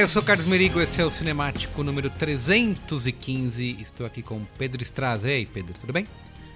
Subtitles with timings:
[0.00, 3.76] Olá, eu sou o Carlos Merigo, esse é o Cinemático número 315.
[3.82, 5.28] Estou aqui com Pedro Straza.
[5.28, 6.06] E aí, Pedro, tudo bem?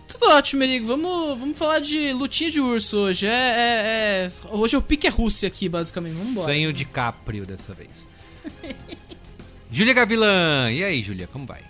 [0.09, 0.87] Tudo ótimo, Merigo.
[0.87, 3.27] Vamos, vamos falar de lutinha de urso hoje.
[3.27, 4.33] É, é, é...
[4.51, 6.15] Hoje é o pique é Rússia aqui, basicamente.
[6.15, 6.53] Vamos embora.
[6.55, 8.07] Sem o DiCaprio dessa vez.
[9.71, 10.73] Júlia Gavilã.
[10.73, 11.61] E aí, Júlia, como vai?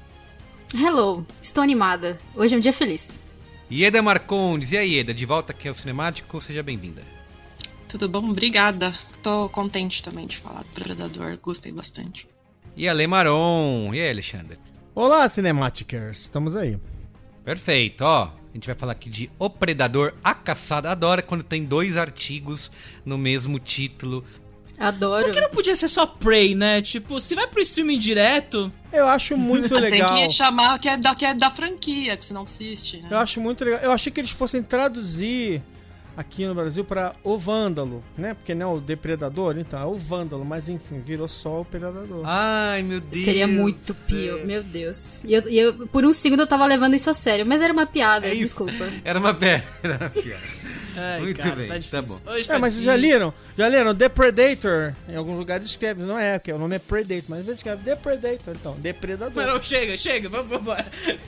[0.72, 2.20] Hello, estou animada.
[2.36, 3.24] Hoje é um dia feliz.
[3.68, 4.70] Ieda Marcondes.
[4.70, 7.02] E aí, Ieda, de volta aqui ao Cinemático, seja bem-vinda.
[7.94, 8.28] Tudo bom?
[8.28, 8.92] Obrigada.
[9.22, 12.26] Tô contente também de falar do Predador, gostei bastante.
[12.76, 13.94] E Ale Maron.
[13.94, 14.58] E aí, Alexandre?
[14.96, 16.22] Olá, Cinematicers.
[16.22, 16.76] Estamos aí.
[17.44, 18.24] Perfeito, ó.
[18.24, 20.90] A gente vai falar aqui de O Predador, A Caçada.
[20.90, 22.68] Adora quando tem dois artigos
[23.04, 24.24] no mesmo título.
[24.76, 25.26] Adoro.
[25.26, 26.82] Por que não podia ser só Prey, né?
[26.82, 28.72] Tipo, se vai pro streaming direto.
[28.92, 30.14] Eu acho muito legal.
[30.16, 33.06] Tem que chamar que é da, que é da franquia, que você não assiste, né?
[33.08, 33.78] Eu acho muito legal.
[33.82, 35.62] Eu achei que eles fossem traduzir
[36.16, 38.34] aqui no Brasil para o Vândalo, né?
[38.34, 42.22] Porque não é o Depredador, então é o Vândalo, mas enfim, virou só o Predador.
[42.24, 43.24] Ai, meu Deus.
[43.24, 45.22] Seria muito pio, meu Deus.
[45.24, 47.72] E eu, e eu, por um segundo eu tava levando isso a sério, mas era
[47.72, 48.72] uma piada, É desculpa.
[49.04, 49.64] Era uma piada.
[49.82, 50.42] Era uma piada.
[50.96, 52.22] Ai, Muito cara, bem, tá tá difícil.
[52.24, 52.30] bom.
[52.32, 53.14] Hoje É, tá mas vocês já difícil.
[53.18, 53.34] leram?
[53.58, 53.94] Já leram?
[53.94, 54.94] Depredator.
[55.08, 57.82] Em alguns lugares escreve, não é, porque o nome é Predator, mas às vezes escreve
[57.82, 59.32] Depredator, então, Depredador.
[59.34, 60.86] Mas não, chega, chega, vamos embora.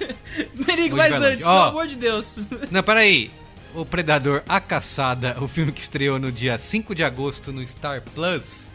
[0.68, 1.12] Merigo, longe.
[1.14, 1.50] antes, Ó.
[1.50, 2.38] pelo amor de Deus.
[2.70, 3.30] Não, peraí.
[3.76, 8.02] O Predador, A Caçada, o filme que estreou no dia 5 de agosto no Star
[8.14, 8.72] Plus.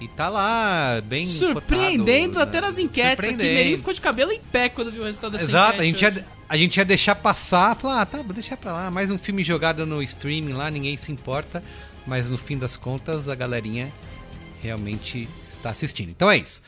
[0.00, 2.66] E tá lá, bem Surpreendendo cotado, até né?
[2.66, 3.36] nas enquetes aqui.
[3.36, 6.16] Merigo ficou de cabelo em pé quando viu o resultado dessa Exato, a gente, hoje.
[6.18, 8.90] ia, a gente ia deixar passar, falar, ah, tá, vou deixar pra lá.
[8.90, 11.62] Mais um filme jogado no streaming lá, ninguém se importa.
[12.04, 13.92] Mas no fim das contas, a galerinha
[14.60, 16.10] realmente está assistindo.
[16.10, 16.60] Então é isso.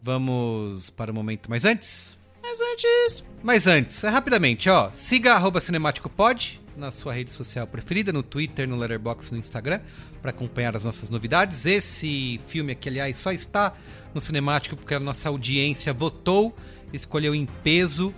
[0.00, 1.50] Vamos para o momento.
[1.50, 3.24] Mas antes, Mas antes...
[3.42, 4.92] Mas antes, é rapidamente, ó.
[4.94, 9.80] Siga arroba cinemáticopod na sua rede social preferida, no Twitter, no Letterboxd, no Instagram,
[10.20, 11.64] para acompanhar as nossas novidades.
[11.66, 13.74] Esse filme aqui, aliás, só está
[14.14, 16.54] no Cinemático porque a nossa audiência votou,
[16.92, 18.14] escolheu em peso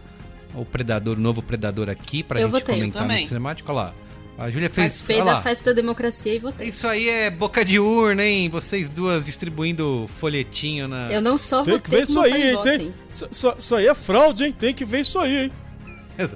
[0.55, 3.19] o Predador, o novo Predador aqui, pra Eu gente votei, comentar no.
[3.19, 3.71] Cinemático.
[3.71, 3.95] Olha lá.
[4.39, 4.87] A Júlia fez.
[4.87, 6.69] Participei da festa da democracia e votei.
[6.69, 8.49] Isso aí é boca de urna, hein?
[8.49, 11.11] Vocês duas distribuindo folhetinho na.
[11.11, 12.59] Eu não só Tem que votei ver isso aí, hein?
[12.63, 12.95] Tem...
[13.11, 14.53] Isso, isso- isso aí é fraude, hein?
[14.53, 15.53] Tem que ver isso aí, hein?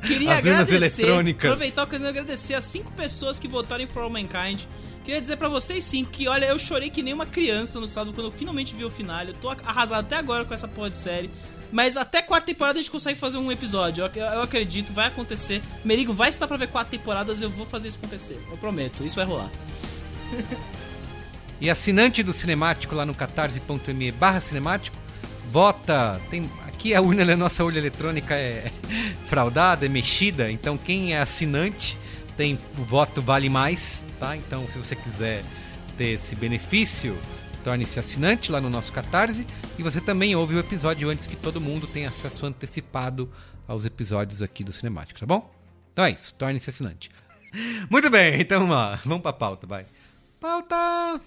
[0.06, 1.50] Queria As agradecer, eletrônicas.
[1.50, 4.62] aproveitar a ocasião e agradecer as cinco pessoas que votaram em For All Mankind.
[5.04, 8.12] Queria dizer pra vocês cinco que, olha, eu chorei que nem uma criança no sábado
[8.12, 9.24] quando eu finalmente vi o final.
[9.24, 11.30] Eu tô arrasado até agora com essa porra de série.
[11.72, 14.04] Mas até quarta temporada a gente consegue fazer um episódio.
[14.14, 15.62] Eu, eu acredito, vai acontecer.
[15.84, 18.38] Merigo vai estar pra ver quatro temporadas, eu vou fazer isso acontecer.
[18.50, 19.50] Eu prometo, isso vai rolar.
[21.60, 24.96] E assinante do Cinemático lá no catarse.me barra cinemático,
[25.48, 26.20] vota.
[26.28, 26.50] Tem,
[26.82, 28.72] aqui a urna, a nossa urna eletrônica é
[29.26, 31.96] fraudada, é mexida, então quem é assinante
[32.36, 34.36] tem o voto vale mais, tá?
[34.36, 35.44] Então se você quiser
[35.96, 37.16] ter esse benefício,
[37.62, 39.46] torne-se assinante lá no nosso Catarse
[39.78, 43.30] e você também ouve o episódio antes que todo mundo tenha acesso antecipado
[43.68, 45.54] aos episódios aqui do Cinemático, tá bom?
[45.92, 47.12] Então é isso, torne-se assinante.
[47.88, 49.86] Muito bem, então ó, vamos pra pauta, vai.
[50.40, 51.20] Pauta!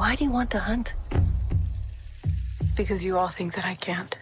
[0.00, 0.94] Why do you want to hunt?
[2.74, 4.16] Because you all think that I can't.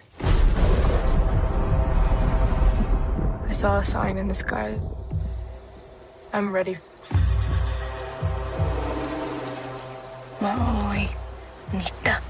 [3.47, 4.77] I saw a sign in the sky.
[6.33, 6.79] I'm ready.
[10.41, 11.09] My Maui,
[11.71, 12.21] Nita.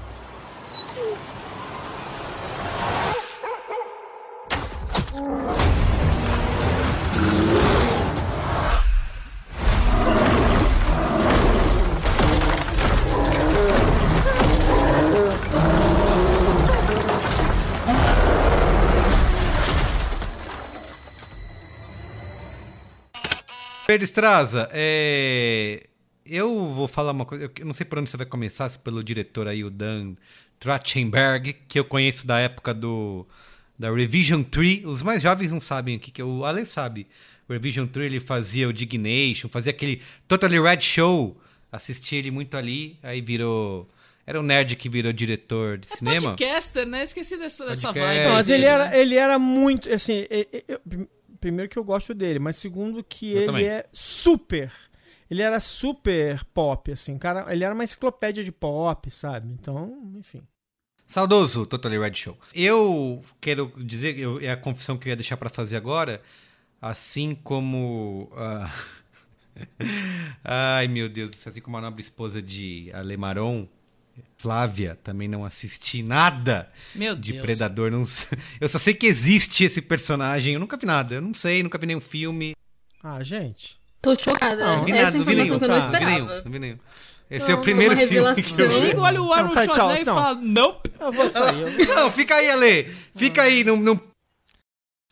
[23.90, 25.82] Pedro Estraza, é...
[26.24, 27.50] eu vou falar uma coisa.
[27.58, 30.14] Eu não sei por onde você vai começar, se pelo diretor aí, o Dan
[30.60, 33.26] Trachtenberg, que eu conheço da época do
[33.76, 34.84] da Revision 3.
[34.84, 37.08] Os mais jovens não sabem aqui, que o Ale sabe.
[37.48, 41.36] O Revision 3 ele fazia o Dignation, fazia aquele Totally Red Show.
[41.72, 43.88] Assisti ele muito ali, aí virou.
[44.24, 46.30] Era um nerd que virou diretor de cinema.
[46.36, 47.02] Podcaster, né?
[47.02, 48.24] Esqueci dessa, dessa vibe.
[48.24, 49.00] Não, mas ele era, né?
[49.00, 50.24] ele era muito, assim,
[50.68, 51.08] eu- prim-
[51.40, 53.66] primeiro que eu gosto dele, mas segundo que Eu ele também.
[53.66, 54.72] é super,
[55.30, 59.52] ele era super pop, assim, cara, ele era uma enciclopédia de pop, sabe?
[59.52, 60.42] Então, enfim.
[61.06, 62.38] Saudoso Totally Red Show.
[62.54, 66.22] Eu quero dizer, eu- é a confissão que eu ia deixar pra fazer agora,
[66.80, 68.30] assim como.
[68.36, 68.70] ah,
[70.44, 73.66] Ai, meu Deus, assim como a nobre esposa de Alemaron,
[74.38, 77.42] Flávia, também não assisti nada Meu de Deus.
[77.44, 77.90] Predador.
[77.90, 78.02] Não...
[78.60, 81.78] Eu só sei que existe esse personagem, eu nunca vi nada, eu não sei, nunca
[81.78, 82.54] vi nenhum filme.
[83.02, 83.78] Ah, gente.
[84.02, 84.56] Tô chocada.
[84.64, 85.44] Não, Não vi Essa nada, não vi nenhum.
[85.56, 86.44] informação que eu não tá, Não vi nenhum, esperava.
[86.44, 86.78] não vi nenhum.
[87.30, 88.80] Esse Não, é o primeiro filme que eu revelação.
[88.80, 88.96] vi.
[88.96, 90.14] Olha o Arnold Não, tá, Schwarzenegger e não.
[90.14, 90.90] fala, nope.
[90.98, 91.60] Eu vou sair.
[91.60, 92.96] eu- Não, fica aí, Ale.
[93.14, 94.00] Fica aí, não, não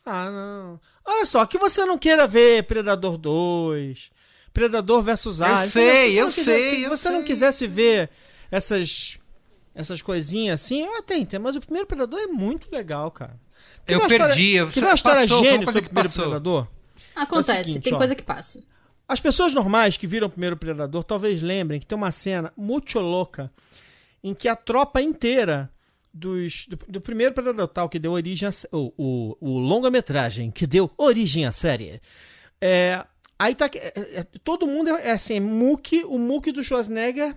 [0.04, 0.80] Ah, não.
[1.04, 4.10] Olha só, que você não queira ver Predador 2,
[4.52, 5.68] Predador versus Alien.
[5.68, 7.26] sei, eu não quiser- sei, que eu você não sei.
[7.26, 8.10] quisesse ver
[8.50, 9.18] essas
[9.74, 13.38] essas coisinhas assim, eu até entendo, mas o primeiro Predador é muito legal, cara.
[13.86, 16.08] Quer Eu perdi, eu- História, quer ver uma história passou, gênio sobre o que primeiro
[16.08, 16.24] passou.
[16.24, 16.68] Predador?
[17.14, 17.96] Acontece, É seguinte, tem ó.
[17.96, 18.62] coisa que passa.
[19.06, 22.98] As pessoas normais que viram o primeiro Predador talvez lembrem que tem uma cena muito
[22.98, 23.50] louca
[24.22, 25.70] em que a tropa inteira
[26.12, 30.66] dos, do, do primeiro Predador, tal, que deu origem a, o, o, o longa-metragem que
[30.66, 32.00] deu origem à série.
[32.60, 33.04] É,
[33.38, 33.70] aí tá.
[33.74, 37.34] é, é, todo mundo é, é assim, é Mook, o Mook do Schwarzenegger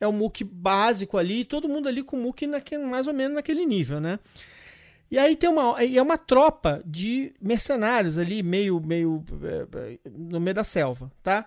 [0.00, 3.34] é o Mook básico ali, todo mundo ali com o Mook naquele, mais ou menos
[3.34, 4.18] naquele nível, né?
[5.10, 10.40] E aí tem uma, é uma tropa de mercenários ali, meio, meio é, é, no
[10.40, 11.46] meio da selva, tá?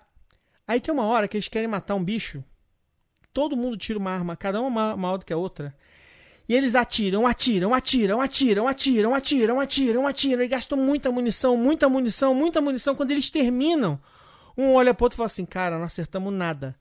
[0.68, 2.44] Aí tem uma hora que eles querem matar um bicho.
[3.34, 5.75] Todo mundo tira uma arma, cada uma ma- maior do que a outra.
[6.48, 10.44] E eles atiram, atiram, atiram, atiram, atiram, atiram, atiram, atiram.
[10.44, 12.96] E gastam muita munição, muita munição, muita munição.
[12.96, 14.00] Quando eles terminam,
[14.58, 16.74] um olha pro outro e fala assim: Cara, não acertamos nada.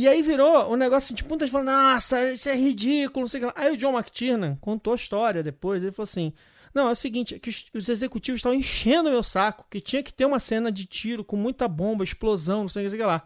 [0.00, 3.38] E aí virou um negócio tipo, muita gente falando, nossa, isso é ridículo, não sei
[3.38, 3.52] o que lá.
[3.54, 6.32] Aí o John McTiernan contou a história depois, ele falou assim,
[6.72, 9.78] não, é o seguinte, é que os, os executivos estavam enchendo o meu saco, que
[9.78, 12.96] tinha que ter uma cena de tiro com muita bomba, explosão, não sei o que
[12.96, 13.22] lá.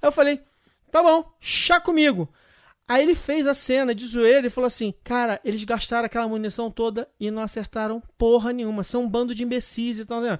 [0.00, 0.40] Aí eu falei,
[0.90, 2.32] tá bom, chá comigo.
[2.88, 6.70] Aí ele fez a cena de zoeira e falou assim, cara, eles gastaram aquela munição
[6.70, 10.38] toda e não acertaram porra nenhuma, são um bando de imbecis e tal, né?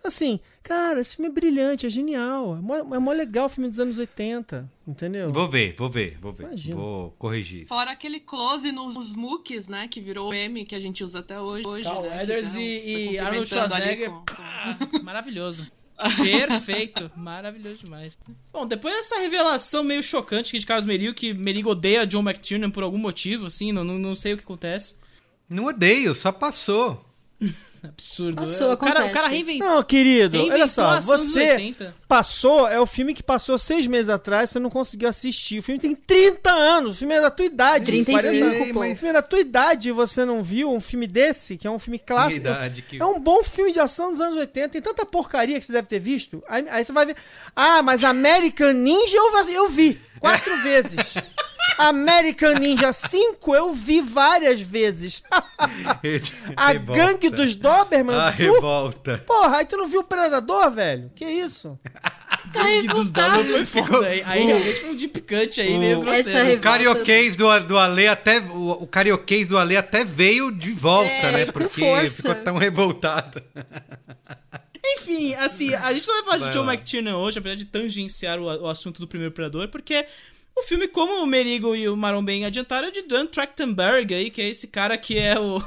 [0.00, 2.56] Então, assim, cara, esse filme é brilhante, é genial.
[2.56, 5.30] É mó, é mó legal o filme dos anos 80, entendeu?
[5.30, 6.44] Vou ver, vou ver, vou ver.
[6.44, 6.76] Imagina.
[6.76, 7.68] Vou corrigir isso.
[7.68, 9.86] Fora aquele close nos, nos mooks, né?
[9.88, 11.66] Que virou meme que a gente usa até hoje.
[11.68, 14.10] hoje Carl né, Weathers tá- e, tá e Arnold Schwarzenegger.
[14.10, 15.70] com- Ah, maravilhoso.
[16.16, 18.18] Perfeito, maravilhoso demais.
[18.50, 22.70] Bom, depois dessa revelação meio chocante aqui de Carlos Merigo, que Merigo odeia John McTiernan
[22.70, 24.96] por algum motivo, assim, não, não, não sei o que acontece.
[25.46, 27.04] Não odeio, só passou.
[27.82, 28.36] Absurdo.
[28.42, 29.66] Passou, o, cara, o cara reinventou.
[29.68, 31.94] Não, querido, Reinventou olha só, você 80.
[32.06, 35.58] passou, é o filme que passou seis meses atrás, você não conseguiu assistir.
[35.60, 37.86] O filme tem 30 anos, o filme é da tua idade.
[37.86, 38.80] 35, 40 pô.
[38.80, 41.70] O filme é da tua idade e você não viu um filme desse, que é
[41.70, 42.46] um filme clássico.
[42.46, 44.68] Idade que- É um bom filme de ação dos anos 80.
[44.68, 46.42] Tem tanta porcaria que você deve ter visto.
[46.48, 47.16] Aí, aí você vai ver.
[47.56, 50.96] Ah, mas American Ninja eu, eu vi quatro vezes.
[51.78, 55.22] American Ninja 5 eu vi várias vezes.
[56.56, 56.92] A Revolta.
[57.00, 58.16] gangue dos Doberman.
[58.16, 59.22] A vu- revolta.
[59.26, 61.10] Porra, aí tu não viu o Predador, velho?
[61.14, 61.78] Que isso?
[62.82, 64.06] E dos W foi foda.
[64.06, 66.30] Aí, aí realmente foi um deep cut aí, meio o- grosseiro.
[66.48, 68.40] Essa O carioquês do, do Ale até.
[68.40, 71.46] O, o carioquês do Ale até veio de volta, É, né?
[71.46, 73.42] Porque ficou tão revoltado.
[74.82, 76.72] Enfim, assim, a gente não vai falar Vai de John lá.
[76.74, 80.06] McTiernan hoje, apesar de tangenciar o, o assunto do primeiro Predador, porque
[80.56, 84.30] o filme, como o Merigo e o Maron bem adiantaram, é de Dan Trachtenberg aí,
[84.30, 85.62] que é esse cara que é o,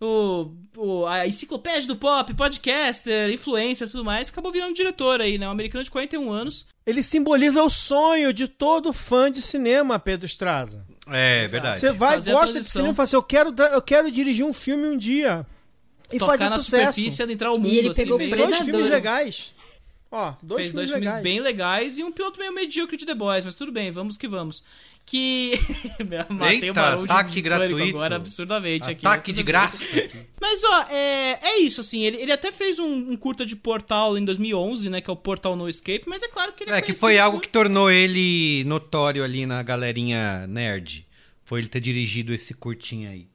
[0.00, 5.38] o, o- a enciclopédia do pop, podcaster, influencer e tudo mais, acabou virando diretor aí,
[5.38, 5.48] né?
[5.48, 6.66] Um americano de 41 anos.
[6.86, 10.84] Ele simboliza o sonho de todo fã de cinema, Pedro Straza.
[11.08, 11.78] É, verdade.
[11.80, 14.52] Você vai, Fazer gosta de cinema e fala assim: eu quero, eu quero dirigir um
[14.52, 15.44] filme um dia.
[16.12, 16.92] E tocar fazer na sucesso.
[16.92, 19.54] superfície e adentrar o mundo, ele assim, pegou Fez dois filmes legais.
[20.10, 21.20] Ó, dois fez filmes dois legais.
[21.20, 24.16] filmes bem legais e um piloto meio medíocre de The Boys, mas tudo bem, vamos
[24.16, 24.62] que vamos.
[25.04, 25.52] Que.
[26.30, 27.88] Matei Eita, o barulho de, ataque de gratuito.
[27.96, 29.04] agora absurdamente aqui.
[29.04, 30.08] mas Ataque de graça.
[30.40, 34.16] Mas ó, é, é isso, assim, ele, ele até fez um, um curta de Portal
[34.16, 36.78] em 2011, né, que é o Portal No Escape, mas é claro que ele é
[36.78, 41.06] É, que foi algo que tornou ele notório ali na galerinha nerd.
[41.44, 43.26] Foi ele ter dirigido esse curtinho aí.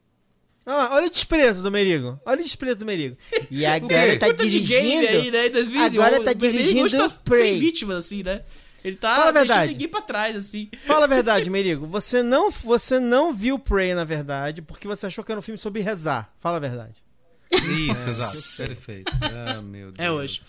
[0.65, 2.19] Ah, olha o desprezo do Merigo.
[2.25, 3.17] Olha o desprezo do Merigo.
[3.49, 5.07] E agora tá dirigindo.
[5.07, 5.97] aí, né, em 2011.
[5.97, 7.59] Agora tá Ele hoje dirigindo tá sem Prey.
[7.59, 8.43] vítimas, assim, né?
[8.83, 9.71] Ele tá Fala a deixando verdade.
[9.73, 10.69] ninguém pra trás, assim.
[10.85, 11.85] Fala a verdade, Merigo.
[11.87, 15.57] Você não, você não viu Prey, na verdade, porque você achou que era um filme
[15.57, 16.31] sobre rezar.
[16.37, 17.03] Fala a verdade.
[17.51, 18.67] Isso, exato.
[18.69, 19.11] Perfeito.
[19.21, 19.95] Ah, meu Deus.
[20.07, 20.41] É hoje.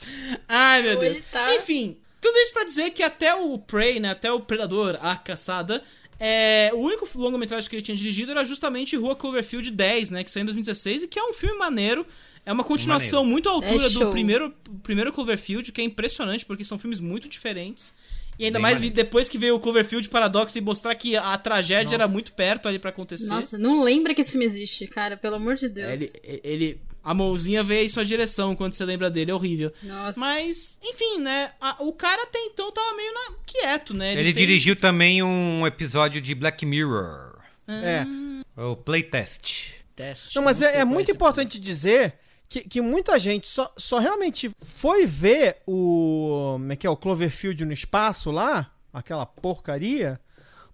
[0.49, 1.23] Ai, meu Hoje Deus.
[1.33, 1.54] tá.
[1.57, 5.83] Enfim, tudo isso pra dizer que até o Prey, né, até o Predador, a caçada,
[6.25, 10.31] é, o único longa-metragem que ele tinha dirigido era justamente Rua Cloverfield 10, né, que
[10.31, 12.07] saiu em 2016 e que é um filme maneiro.
[12.47, 16.64] É uma continuação muito à altura É do primeiro, primeiro Cloverfield, que é impressionante, porque
[16.64, 17.93] são filmes muito diferentes.
[18.38, 18.95] E ainda Bem mais maneiro.
[18.97, 22.79] depois que veio o Cloverfield Paradox e mostrar que a tragédia era muito perto ali
[22.79, 23.26] pra acontecer.
[23.29, 26.00] Nossa, não lembra que esse filme existe, cara, pelo amor de Deus.
[26.25, 29.73] Ele, ele- a mãozinha veio em sua direção quando você lembra dele, é horrível.
[29.83, 30.19] Nossa.
[30.21, 31.53] Mas, enfim, né?
[31.61, 34.13] a- o cara até então tava meio na- quieto, né?
[34.13, 37.39] Ele, fez- dirigiu também um episódio de Black Mirror.
[37.69, 38.05] É.
[38.61, 39.73] O Playtest.
[39.95, 42.15] Teste, Não, mas sei é, é muito importante dizer
[42.49, 46.53] que, que muita gente só, só realmente foi ver o.
[46.55, 46.91] Como é que é?
[46.91, 50.19] O Cloverfield no espaço lá, aquela porcaria.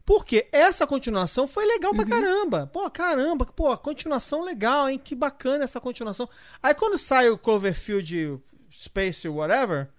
[0.09, 2.67] Porque essa continuação foi legal pra caramba.
[2.73, 4.99] Pô, caramba, pô, continuação legal, hein?
[4.99, 6.27] Que bacana essa continuação.
[6.63, 8.41] Aí quando sai o Cloverfield
[8.73, 9.91] Space whatever,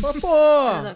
[0.00, 0.28] pô, pô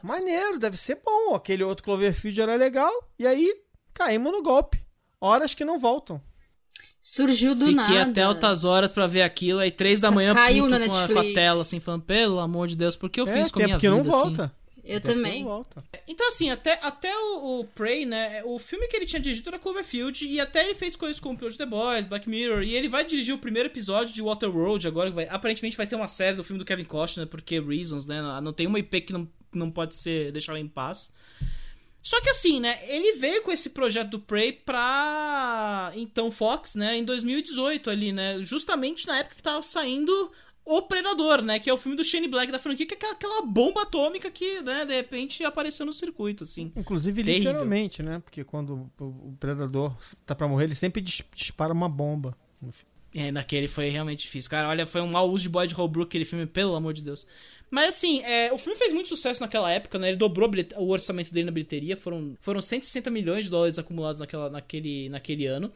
[0.02, 1.36] maneiro, deve ser bom.
[1.36, 2.92] Aquele outro Cloverfield era legal.
[3.16, 3.48] E aí
[3.94, 4.84] caímos no golpe.
[5.20, 6.20] Horas que não voltam.
[7.00, 8.10] Surgiu do Fiquei nada.
[8.10, 11.06] até altas horas pra ver aquilo, aí três da manhã Caiu puto na com, a,
[11.06, 13.60] com a tela, assim, falando, pelo amor de Deus, por que eu é, fiz com
[13.60, 14.50] a minha porque vida, não assim?
[14.84, 15.44] Eu que também.
[15.44, 15.64] não.
[16.08, 18.42] Então, assim, até, até o, o Prey, né?
[18.44, 21.56] O filme que ele tinha dirigido era Cloverfield, e até ele fez coisas como Piloto
[21.56, 25.16] The Boys, Black Mirror, e ele vai dirigir o primeiro episódio de Waterworld agora, que
[25.16, 28.20] vai, aparentemente vai ter uma série do filme do Kevin Costner, porque Reasons, né?
[28.42, 31.12] Não tem uma IP que não, não pode ser deixada em paz.
[32.02, 36.96] Só que assim, né, ele veio com esse projeto do Prey pra então Fox, né,
[36.96, 40.32] em 2018 ali, né, justamente na época que tava saindo
[40.64, 43.42] O Predador, né, que é o filme do Shane Black da franquia, que é aquela-
[43.42, 46.70] bomba atômica que, né, de repente apareceu no circuito, assim.
[46.76, 47.50] Inclusive, Terrível.
[47.50, 48.20] literalmente, né?
[48.24, 49.92] Porque quando o predador
[50.24, 52.36] tá pra morrer, ele sempre dis- dispara uma bomba.
[53.14, 54.50] É, naquele foi realmente difícil.
[54.50, 57.26] Cara, olha, foi um mau uso de Boyd Holbrook aquele filme, pelo amor de Deus.
[57.70, 60.08] Mas assim, é, o filme fez muito sucesso naquela época, né?
[60.08, 61.96] Ele dobrou o orçamento dele na bilheteria.
[61.96, 65.70] Foram, foram 160 milhões de dólares acumulados naquela, naquele, naquele ano.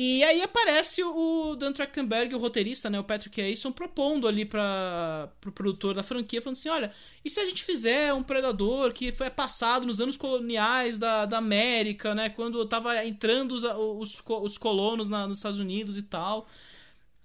[0.00, 5.28] E aí aparece o Dan Trachtenberg, o roteirista, né, o Patrick Aison, propondo ali para
[5.40, 6.92] pro produtor da franquia, falando assim, olha,
[7.24, 11.38] e se a gente fizer um Predador que foi passado nos anos coloniais da, da
[11.38, 16.46] América, né, quando tava entrando os, os, os colonos na- nos Estados Unidos e tal.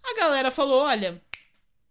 [0.03, 1.21] A galera falou, olha,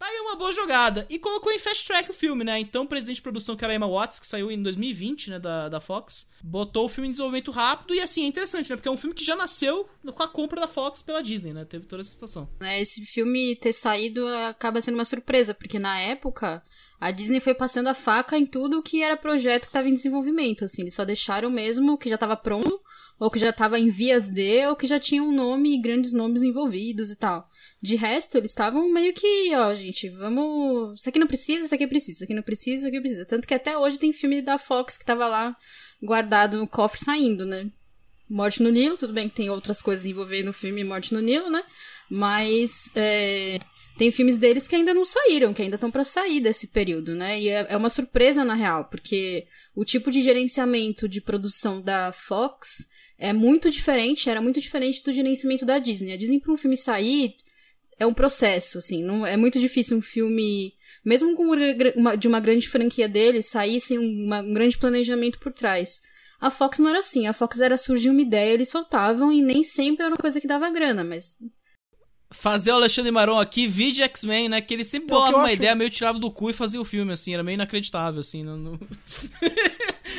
[0.03, 1.07] Tá aí uma boa jogada.
[1.09, 2.59] E colocou em fast track o filme, né?
[2.59, 5.69] Então o presidente de produção, que era Emma Watts, que saiu em 2020, né, da,
[5.69, 7.95] da Fox, botou o filme em desenvolvimento rápido.
[7.95, 8.75] E assim, é interessante, né?
[8.75, 11.65] Porque é um filme que já nasceu com a compra da Fox pela Disney, né?
[11.65, 12.49] Teve toda essa situação.
[12.61, 16.65] né, esse filme ter saído acaba sendo uma surpresa, porque na época
[17.01, 20.65] a Disney foi passando a faca em tudo que era projeto que estava em desenvolvimento,
[20.65, 22.81] assim, eles só deixaram mesmo o que já estava pronto,
[23.21, 26.13] ou que já estava em vias de, ou que já tinha um nome e grandes
[26.13, 27.49] nomes envolvidos e tal.
[27.83, 31.01] De resto, eles estavam meio que, ó, gente, vamos.
[31.01, 33.27] Isso aqui não precisa, isso aqui precisa, isso aqui não precisa, isso aqui precisa.
[33.27, 35.57] Tanto que até hoje tem filme da Fox que tava lá
[36.01, 37.69] guardado no cofre saindo, né?
[38.31, 41.51] Morte no Nilo, tudo bem que tem outras coisas envolvendo o filme Morte no Nilo,
[41.51, 41.63] né?
[42.09, 43.59] Mas é,
[43.99, 47.41] tem filmes deles que ainda não saíram, que ainda estão para sair desse período, né?
[47.41, 52.13] E é, é uma surpresa, na real, porque o tipo de gerenciamento de produção da
[52.13, 52.87] Fox
[53.19, 56.13] é muito diferente, era muito diferente do gerenciamento da Disney.
[56.13, 57.35] A Disney, para um filme sair,
[58.03, 60.73] é um processo, assim, não é muito difícil um filme,
[61.05, 61.45] mesmo com
[61.97, 66.01] uma, de uma grande franquia dele, sair sem uma, um grande planejamento por trás.
[66.41, 69.63] A Fox não era assim, a Fox era surgir uma ideia, eles soltavam e nem
[69.63, 71.37] sempre era uma coisa que dava grana, mas
[72.35, 74.63] Fazer o Alexandre Maron aqui, vídeo X-Men, né?
[74.63, 76.85] Que ele sempre que bolava uma acho- ideia, meio tirava do cu e fazia o
[76.85, 78.43] filme, assim, era meio inacreditável, assim.
[78.43, 78.79] Não, não-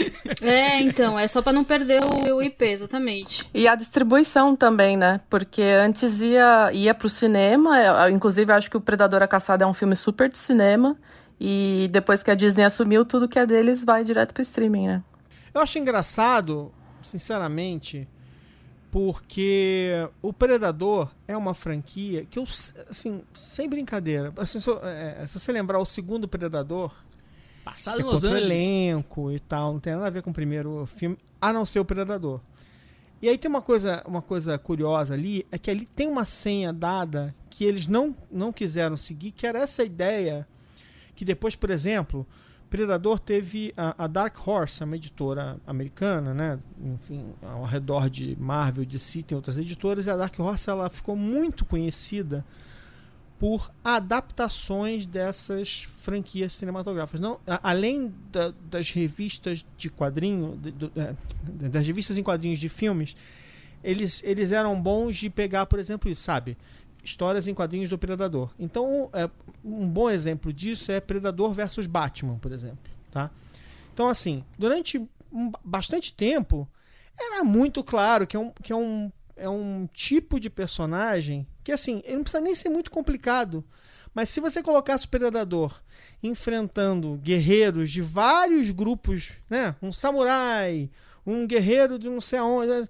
[0.42, 3.48] É, então, é só pra não perder o, o IP, exatamente.
[3.54, 5.22] E a distribuição também, né?
[5.30, 9.68] Porque antes ia, ia pro cinema, é, inclusive acho que o Predador a Caçada é
[9.68, 10.98] um filme super de cinema,
[11.40, 15.04] e depois que a Disney assumiu, tudo que é deles vai direto pro streaming, né?
[15.54, 18.08] Eu acho engraçado, sinceramente,
[18.92, 19.92] porque
[20.22, 22.44] o Predador é uma franquia que eu,
[22.90, 26.94] assim, sem brincadeira, assim, se, eu- é, se você lembrar o segundo Predador,
[27.64, 28.62] Passado é em Los Angeles.
[28.62, 31.80] elenco e tal, não tem nada a ver com o primeiro filme, a não ser
[31.80, 32.40] o Predador.
[33.22, 36.74] E aí tem uma coisa, uma coisa curiosa ali, é que ali tem uma senha
[36.74, 40.46] dada que eles não, não quiseram seguir, que era essa ideia
[41.16, 42.28] que depois, por exemplo,
[42.70, 46.60] Predador teve a, a Dark Horse, uma editora americana, né?
[46.84, 51.16] Enfim, ao redor de Marvel, DC, tem outras editoras, e a Dark Horse ela ficou
[51.16, 52.44] muito conhecida
[53.44, 57.20] por adaptações dessas franquias cinematográficas.
[57.20, 61.14] Não, a- além da- das revistas de quadrinho, de- é,
[61.68, 63.18] das revistas em quadrinhos de filmes,
[63.84, 66.58] eles, eles eram bons de pegar, por exemplo, isso, sabe?
[67.04, 68.50] Histórias em quadrinhos do Predador.
[68.58, 69.30] Então, é,
[69.62, 72.94] um bom exemplo disso é Predador versus Batman, por exemplo.
[73.12, 73.30] Tá?
[73.94, 74.98] Então, assim, durante
[75.30, 76.66] um- bastante tempo,
[77.20, 81.72] era muito claro que é um, que é um, é um tipo de personagem que,
[81.72, 83.64] assim, ele não precisa nem ser muito complicado.
[84.14, 85.82] Mas se você colocasse o Predador
[86.22, 89.76] enfrentando guerreiros de vários grupos, né?
[89.82, 90.90] Um samurai,
[91.26, 92.88] um guerreiro de não sei aonde, né?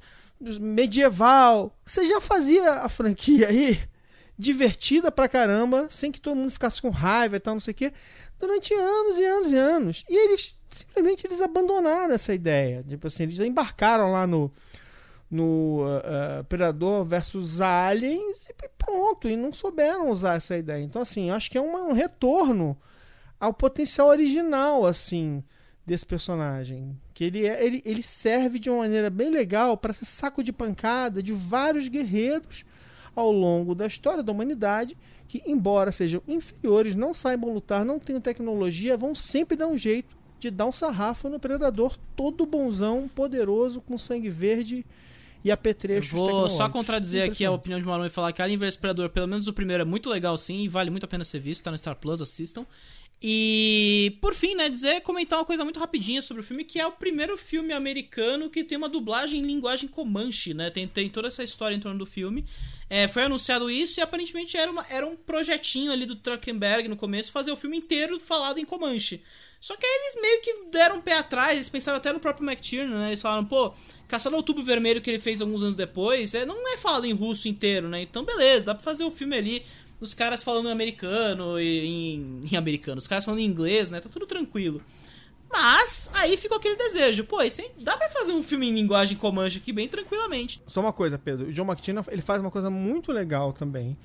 [0.60, 3.80] medieval, você já fazia a franquia aí
[4.38, 7.76] divertida pra caramba, sem que todo mundo ficasse com raiva e tal, não sei o
[7.76, 7.94] quê,
[8.40, 10.04] durante anos e anos e anos.
[10.10, 12.84] E eles simplesmente eles abandonaram essa ideia.
[12.88, 14.52] Tipo assim, eles embarcaram lá no
[15.34, 20.84] no uh, Predador versus Aliens e pronto, e não souberam usar essa ideia.
[20.84, 22.78] Então, assim, acho que é uma- um retorno
[23.40, 25.44] ao potencial original, assim,
[25.86, 26.96] desse personagem.
[27.14, 30.54] Que ele, é, ele, ele serve de uma maneira bem legal para ser saco de
[30.54, 32.64] pancada de vários guerreiros
[33.16, 34.96] ao longo da história da humanidade
[35.28, 40.16] que, embora sejam inferiores, não saibam lutar, não tenham tecnologia, vão sempre dar um jeito
[40.40, 44.86] de dar um sarrafo no predador todo bonzão, poderoso, com sangue verde
[45.44, 48.78] e apetrechos vou só contradizer aqui a opinião de Marlon e falar que Alien vs
[48.78, 51.40] Predador, pelo menos o primeiro, é muito legal sim e vale muito a pena ser
[51.40, 52.66] visto, tá no Star Plus, assistam.
[53.26, 56.86] E por fim, né, dizer, comentar uma coisa muito rapidinha sobre o filme, que é
[56.86, 60.70] o primeiro filme americano que tem uma dublagem em linguagem comanche, né?
[60.70, 62.44] Tem, tem toda essa história em torno do filme.
[62.90, 66.96] É, foi anunciado isso e aparentemente era, uma, era um projetinho ali do Truckenberg no
[66.96, 69.22] começo fazer o filme inteiro falado em comanche.
[69.60, 72.46] Só que aí eles meio que deram um pé atrás, eles pensaram até no próprio
[72.46, 73.08] McTiernan, né?
[73.08, 73.74] Eles falaram, pô,
[74.10, 77.14] Caçado ao Outubro Vermelho que ele fez alguns anos depois, é, não é falado em
[77.14, 78.02] russo inteiro, né?
[78.02, 79.64] Então beleza, dá pra fazer o filme ali,
[80.02, 84.02] os caras falando em americano e em, em americano, os caras falando em inglês, né?
[84.02, 84.82] Tá tudo tranquilo.
[85.54, 89.60] Mas aí ficou aquele desejo, pô, esse, dá pra fazer um filme em linguagem comanche
[89.60, 90.60] aqui bem tranquilamente.
[90.66, 91.48] Só uma coisa, Pedro.
[91.48, 93.96] O John McTiernan, ele faz uma coisa muito legal também,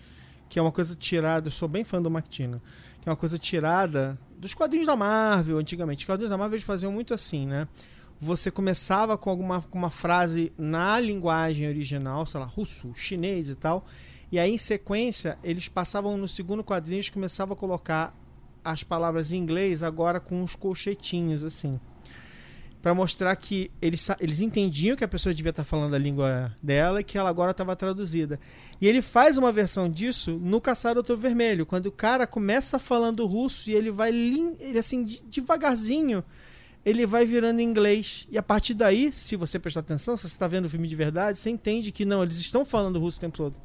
[0.46, 2.60] que é uma coisa tirada, eu sou bem fã do McTiernan,
[3.00, 6.00] que é uma coisa tirada dos quadrinhos da Marvel antigamente.
[6.00, 7.66] Os quadrinhos da Marvel eles faziam muito assim, né?
[8.20, 13.54] Você começava com alguma com uma frase na linguagem original, sei lá, russo, chinês e
[13.54, 13.86] tal,
[14.30, 18.14] e aí em sequência eles passavam no segundo quadrinho, eles começavam a colocar
[18.70, 21.78] as palavras em inglês agora com uns colchetinhos assim.
[22.80, 27.00] Pra mostrar que eles, eles entendiam que a pessoa devia estar falando a língua dela
[27.00, 28.38] e que ela agora estava traduzida.
[28.80, 32.78] E ele faz uma versão disso no Caçar o Outubro Vermelho, quando o cara começa
[32.78, 36.22] falando russo e ele vai ele assim de- devagarzinho,
[36.84, 38.28] ele vai virando inglês.
[38.30, 40.94] E a partir daí, se você prestar atenção, se você está vendo o filme de
[40.94, 43.56] verdade, você entende que não, eles estão falando russo o tempo todo.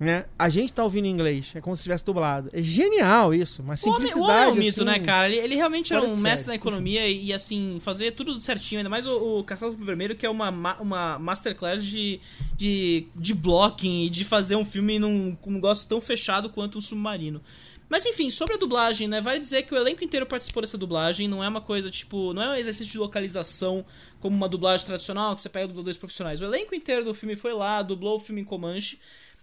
[0.00, 0.26] Né?
[0.38, 2.48] A gente tá ouvindo inglês, é como se tivesse dublado.
[2.52, 4.20] É genial isso, O homem, simplicidade.
[4.20, 5.26] o homem é um mito, assim, né, cara?
[5.28, 6.48] Ele, ele realmente era fora um mestre série.
[6.50, 8.78] na economia e, e, assim, fazer tudo certinho.
[8.78, 12.20] Ainda mais o, o Caçado do Vermelho, que é uma, ma- uma masterclass de,
[12.56, 16.80] de, de blocking e de fazer um filme num um negócio tão fechado quanto um
[16.80, 17.42] submarino.
[17.88, 19.20] Mas enfim, sobre a dublagem, né?
[19.20, 21.26] Vale dizer que o elenco inteiro participou dessa dublagem.
[21.26, 22.34] Não é uma coisa tipo.
[22.34, 23.84] Não é um exercício de localização
[24.20, 26.40] como uma dublagem tradicional que você pega dubladores profissionais.
[26.40, 28.98] O elenco inteiro do filme foi lá, dublou o filme em Comanche.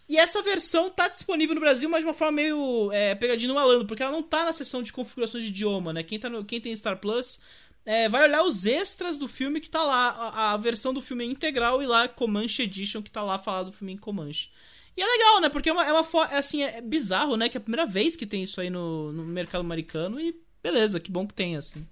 [0.08, 3.56] E essa versão tá disponível no Brasil, mas de uma forma meio é, pegadinha no
[3.56, 6.04] malandro, porque ela não tá na seção de configurações de idioma, né?
[6.04, 7.39] Quem, tá no, quem tem Star Plus
[7.86, 11.24] é, vai olhar os extras do filme que tá lá, a, a versão do filme
[11.24, 14.50] é integral e lá Comanche Edition que tá lá falado do filme em Comanche.
[14.98, 15.50] E é legal, né?
[15.50, 17.50] Porque é uma, é uma é assim, é bizarro, né?
[17.50, 21.00] Que é a primeira vez que tem isso aí no, no mercado americano e beleza,
[21.00, 21.86] que bom que tem, assim.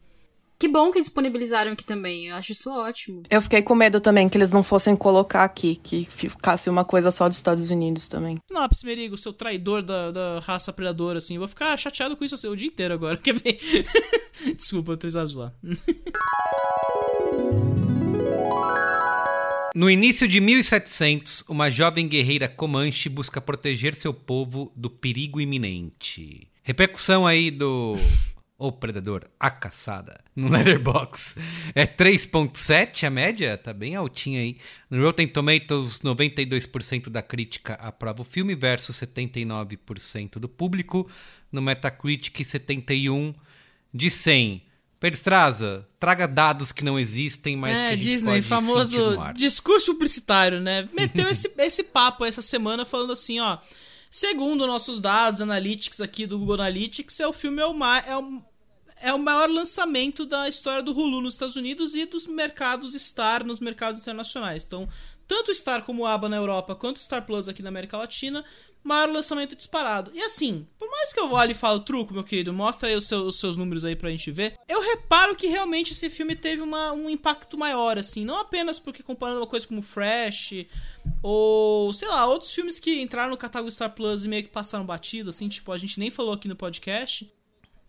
[0.63, 2.27] Que bom que disponibilizaram aqui também.
[2.27, 3.23] Eu acho isso ótimo.
[3.29, 7.11] Eu fiquei com medo também que eles não fossem colocar aqui, que ficasse uma coisa
[7.11, 8.37] só dos Estados Unidos também.
[8.49, 11.33] Não, Psimerigo, seu traidor da, da raça predadora, assim.
[11.33, 13.17] Eu vou ficar chateado com isso assim, o dia inteiro agora.
[13.21, 13.59] Quer ver?
[14.55, 15.53] Desculpa, eu precisava zoar.
[19.75, 26.47] No início de 1700, uma jovem guerreira Comanche busca proteger seu povo do perigo iminente.
[26.63, 27.97] Repercussão aí do
[28.65, 31.35] O Predador, A Caçada, no Letterboxd.
[31.75, 34.55] É 3.7 a média, tá bem altinha aí.
[34.89, 41.11] No Rotten Tomatoes, 92% da crítica aprova o filme versus 79% do público.
[41.51, 43.33] No Metacritic, 71
[43.93, 44.63] de 100.
[44.97, 49.91] Perstraza, traga dados que não existem, mas que a é, gente Disney, pode famoso discurso
[49.91, 50.87] publicitário, né?
[50.93, 53.57] Meteu esse, esse papo essa semana falando assim, ó.
[54.09, 58.15] Segundo nossos dados analytics aqui do Google Analytics, é o filme é o, ma é
[58.15, 58.43] o,
[59.03, 63.45] é o maior lançamento da história do Hulu nos Estados Unidos e dos mercados Star
[63.45, 64.65] nos mercados internacionais.
[64.65, 64.87] Então,
[65.27, 68.45] tanto Star como ABA na Europa, quanto Star Plus aqui na América Latina,
[68.81, 70.09] maior lançamento disparado.
[70.13, 73.05] E assim, por mais que eu olhe e falo truco, meu querido, mostra aí os
[73.05, 76.61] seus, os seus números aí pra gente ver, eu reparo que realmente esse filme teve
[76.61, 80.65] uma, um impacto maior, assim, não apenas porque comparando uma coisa como Fresh,
[81.21, 84.85] ou, sei lá, outros filmes que entraram no catálogo Star Plus e meio que passaram
[84.85, 87.29] batido, assim, tipo, a gente nem falou aqui no podcast.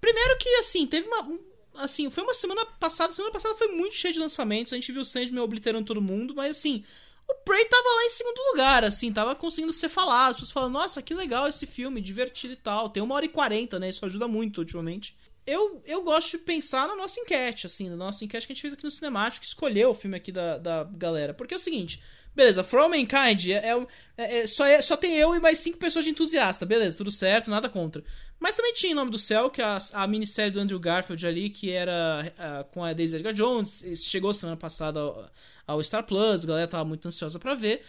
[0.05, 1.23] Primeiro que, assim, teve uma...
[1.23, 1.39] um-
[1.77, 5.03] Assim, foi uma semana passada, semana passada foi muito cheia de lançamentos, a gente viu
[5.03, 6.85] o Sandman obliterando todo mundo, mas assim,
[7.29, 10.29] o Prey tava lá em segundo lugar, assim, tava conseguindo ser falado.
[10.31, 12.89] As pessoas falam, nossa, que legal esse filme, divertido e tal.
[12.91, 13.89] Tem uma hora e quarenta, né?
[13.89, 15.17] Isso ajuda muito ultimamente.
[15.45, 18.63] Eu, eu gosto de pensar na nossa enquete, assim, na nossa enquete que a gente
[18.63, 21.35] fez aqui no Cinemático, escolheu o filme aqui da, da galera.
[21.35, 22.01] Porque é o seguinte,
[22.35, 25.79] beleza, All Mankind é, é, é- é- só, é- só tem eu e mais cinco
[25.79, 28.03] pessoas de entusiasta, beleza, tudo certo, nada contra.
[28.39, 31.27] Mas também tinha Em Nome do Céu, que é a, a minissérie do Andrew Garfield
[31.27, 35.31] ali, que era ah, com a Daisy Edgar Jones, chegou semana passada ao,
[35.67, 37.83] ao Star Plus, a galera tava muito ansiosa pra ver.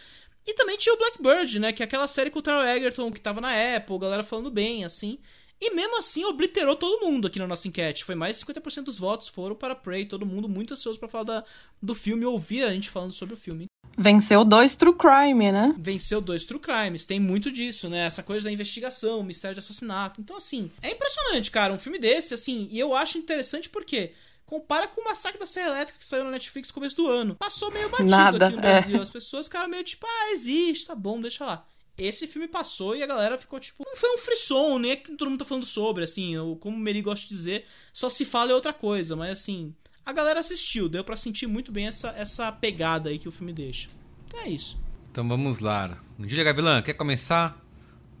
[0.46, 3.20] E também tinha o Blackbird, né, que é aquela série com o Taron Egerton, que
[3.20, 5.18] tava na Apple, a galera falando bem, assim.
[5.60, 8.04] E mesmo assim obliterou todo mundo aqui na nossa enquete.
[8.04, 11.24] Foi mais de 50% dos votos foram para Prey, todo mundo muito ansioso pra falar
[11.24, 11.44] da,
[11.82, 13.66] do filme ouvir a gente falando sobre o filme.
[13.98, 15.74] Venceu dois True Crime, né?
[15.78, 18.04] Venceu dois True Crimes, tem muito disso, né?
[18.04, 20.20] Essa coisa da investigação, mistério de assassinato.
[20.20, 24.12] Então, assim, é impressionante, cara, um filme desse, assim, e eu acho interessante porque
[24.44, 27.34] compara com o Massacre da Serra Elétrica que saiu na Netflix no começo do ano.
[27.36, 28.62] Passou meio batido Nada, aqui no é.
[28.62, 29.00] Brasil.
[29.00, 31.66] As pessoas ficaram meio tipo, ah, existe, tá bom, deixa lá.
[31.98, 33.82] Esse filme passou e a galera ficou tipo.
[33.86, 36.34] Não foi um frisson, nem é que todo mundo tá falando sobre, assim.
[36.34, 39.74] eu- Como o Meri gosta de dizer, só se fala é outra coisa, mas assim.
[40.04, 43.52] A galera assistiu, deu pra sentir muito bem essa, essa pegada aí que o filme
[43.52, 43.88] deixa.
[44.28, 44.78] Então é isso.
[45.10, 45.98] Então vamos lá.
[46.20, 47.60] Júlia Gavilã, quer começar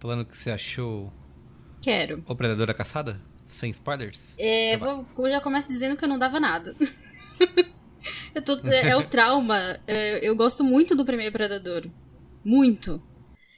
[0.00, 1.12] falando o que você achou
[1.82, 2.24] Quero.
[2.26, 3.20] O Predador da Caçada?
[3.46, 4.34] Sem spoilers?
[4.38, 6.74] É, vou, eu já começo dizendo que eu não dava nada.
[8.34, 9.56] Eu tô- é, é o trauma.
[9.86, 11.86] É, eu gosto muito do primeiro Predador.
[12.44, 13.02] Muito.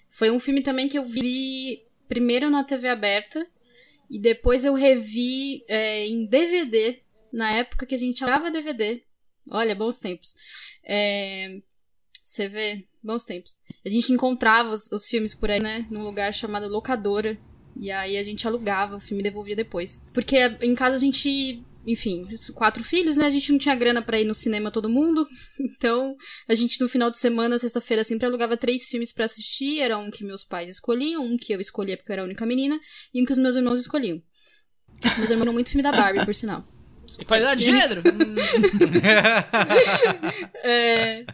[0.08, 3.46] Foi um filme também que eu vi primeiro na TV aberta
[4.10, 7.00] e depois eu revi é, em DVD,
[7.32, 9.02] na época que a gente alugava DVD.
[9.50, 10.34] Olha, bons tempos.
[10.82, 11.60] É,
[12.22, 13.58] Você vê, bons tempos.
[13.84, 15.86] A gente encontrava os, os filmes por aí, né?
[15.90, 17.38] Num lugar chamado locadora.
[17.76, 20.02] E aí a gente alugava o filme e devolvia depois.
[20.12, 23.26] Porque em casa a gente, enfim, quatro filhos, né?
[23.26, 25.26] A gente não tinha grana pra ir no cinema todo mundo.
[25.78, 26.16] Então,
[26.48, 29.78] a gente no final de semana, sexta-feira, sempre alugava três filmes pra assistir.
[29.80, 32.44] Era um que meus pais escolhiam, um que eu escolhia porque eu era a única
[32.44, 32.78] menina,
[33.14, 34.20] e um que os meus irmãos escolhiam.
[35.18, 36.66] Meus irmãos muito filme da Barbie, por sinal.
[37.20, 38.02] Equalidade de gênero?
[40.62, 41.24] É.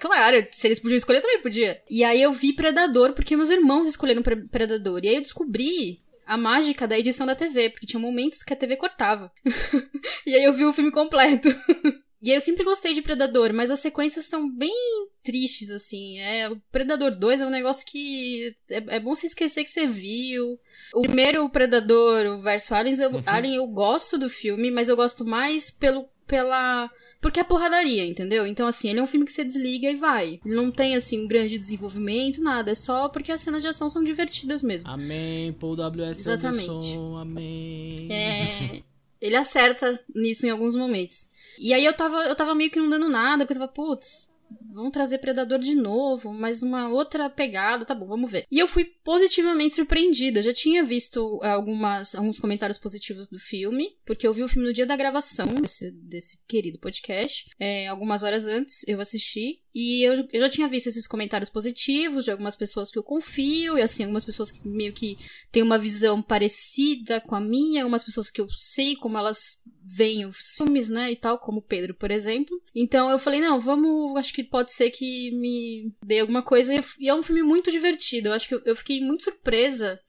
[0.00, 1.80] Claro, se eles podiam escolher, eu também podia.
[1.90, 5.00] E aí eu vi Predador, porque meus irmãos escolheram Pre- Predador.
[5.04, 8.56] E aí eu descobri a mágica da edição da TV, porque tinha momentos que a
[8.56, 9.32] TV cortava.
[10.26, 11.48] e aí eu vi o filme completo.
[12.26, 14.74] E aí eu sempre gostei de Predador, mas as sequências são bem
[15.22, 16.18] tristes, assim.
[16.18, 19.86] É, o Predador 2 é um negócio que é, é bom você esquecer que você
[19.86, 20.58] viu.
[20.94, 24.96] O primeiro o Predador, o verso Aliens, eu, Alien, eu gosto do filme, mas eu
[24.96, 26.90] gosto mais pelo, pela...
[27.26, 28.46] Porque é porradaria, entendeu?
[28.46, 30.38] Então, assim, ele é um filme que você desliga e vai.
[30.44, 32.70] Ele não tem, assim, um grande desenvolvimento, nada.
[32.70, 34.88] É só porque as cenas de ação são divertidas mesmo.
[34.88, 36.20] Amém, Paul W.S.
[36.20, 36.70] Exatamente.
[36.70, 38.08] Anderson, amém.
[38.12, 38.80] É,
[39.20, 41.28] ele acerta nisso em alguns momentos.
[41.58, 44.28] E aí eu tava, eu tava meio que não dando nada, porque eu tava, putz,
[44.72, 48.46] vão trazer Predador de novo, mas uma outra pegada, tá bom, vamos ver.
[48.50, 50.42] E eu fui positivamente surpreendida.
[50.42, 54.68] Já tinha visto eh, algumas, alguns comentários positivos do filme, porque eu vi o filme
[54.68, 57.46] no dia da gravação desse, desse querido podcast.
[57.58, 59.60] É, algumas horas antes eu assisti.
[59.78, 63.76] E eu, eu já tinha visto esses comentários positivos de algumas pessoas que eu confio,
[63.76, 65.18] e assim, algumas pessoas que meio que
[65.52, 70.24] têm uma visão parecida com a minha, algumas pessoas que eu sei como elas veem
[70.24, 72.58] os filmes, né, e tal, como o Pedro, por exemplo.
[72.74, 76.74] Então eu falei, não, vamos, acho que pode ser que me dê alguma coisa.
[76.98, 78.30] E, é um filme muito divertido.
[78.30, 80.00] Eu acho que eu, eu fiquei muito surpresa.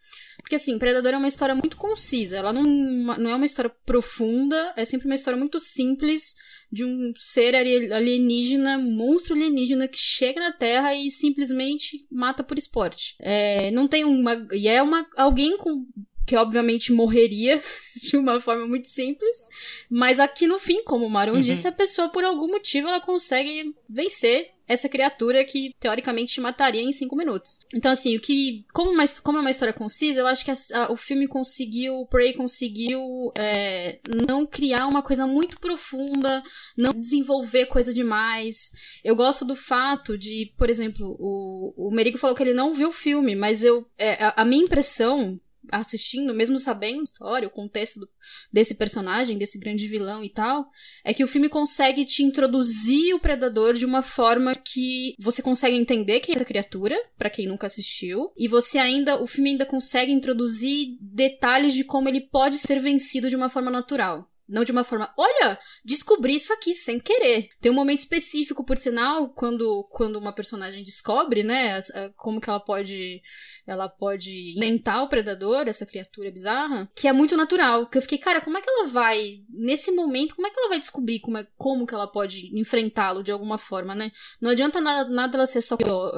[0.42, 2.38] Porque, assim, Predador é uma história muito concisa.
[2.38, 6.36] Ela não, não é uma história profunda, é sempre uma história muito simples
[6.72, 12.44] de um ser ali- alienígena, um monstro alienígena que chega na Terra e simplesmente mata
[12.44, 13.16] por esporte.
[13.20, 14.48] É, não tem uma.
[14.52, 15.08] E é uma.
[15.16, 15.86] Alguém com.
[16.26, 17.64] Que obviamente morreria
[18.04, 19.48] de uma forma muito simples.
[19.90, 21.40] Mas aqui no fim, como o Maron Uhum.
[21.42, 26.82] disse, a pessoa, por algum motivo, ela consegue vencer essa criatura que teoricamente te mataria
[26.82, 27.60] em cinco minutos.
[27.74, 28.66] Então, assim, o que.
[28.74, 31.96] Como, uma, como é uma história concisa, eu acho que a- a- o filme conseguiu.
[31.96, 33.00] O Prey conseguiu
[33.36, 36.44] é, não criar uma coisa muito profunda,
[36.78, 38.72] não desenvolver coisa demais.
[39.04, 42.90] Eu gosto do fato de, por exemplo, o, o Merigo falou que ele não viu
[42.90, 43.86] o filme, mas eu.
[43.98, 45.40] é, a, a minha impressão.
[45.72, 48.10] Assistindo, mesmo sabendo a história, o contexto do-
[48.52, 50.70] desse personagem, desse grande vilão e tal,
[51.04, 55.76] é que o filme consegue te introduzir o predador de uma forma que você consegue
[55.76, 59.66] entender quem é essa criatura, pra quem nunca assistiu, e você ainda, o filme ainda
[59.66, 64.30] consegue introduzir detalhes de como ele pode ser vencido de uma forma natural.
[64.48, 67.50] Não de uma forma, olha, descobri isso aqui sem querer.
[67.60, 71.82] Tem um momento específico, por sinal, quando, quando uma personagem descobre, né,
[72.16, 73.22] como que ela pode
[73.68, 77.86] ela pode lentar o predador, essa criatura bizarra, que é muito natural.
[77.88, 80.70] Que eu fiquei, cara, como é que ela vai, nesse momento, como é que ela
[80.70, 84.12] vai descobrir como, é, como que ela pode enfrentá-lo de alguma forma, né?
[84.40, 85.78] Não adianta nada, nada ela ser só,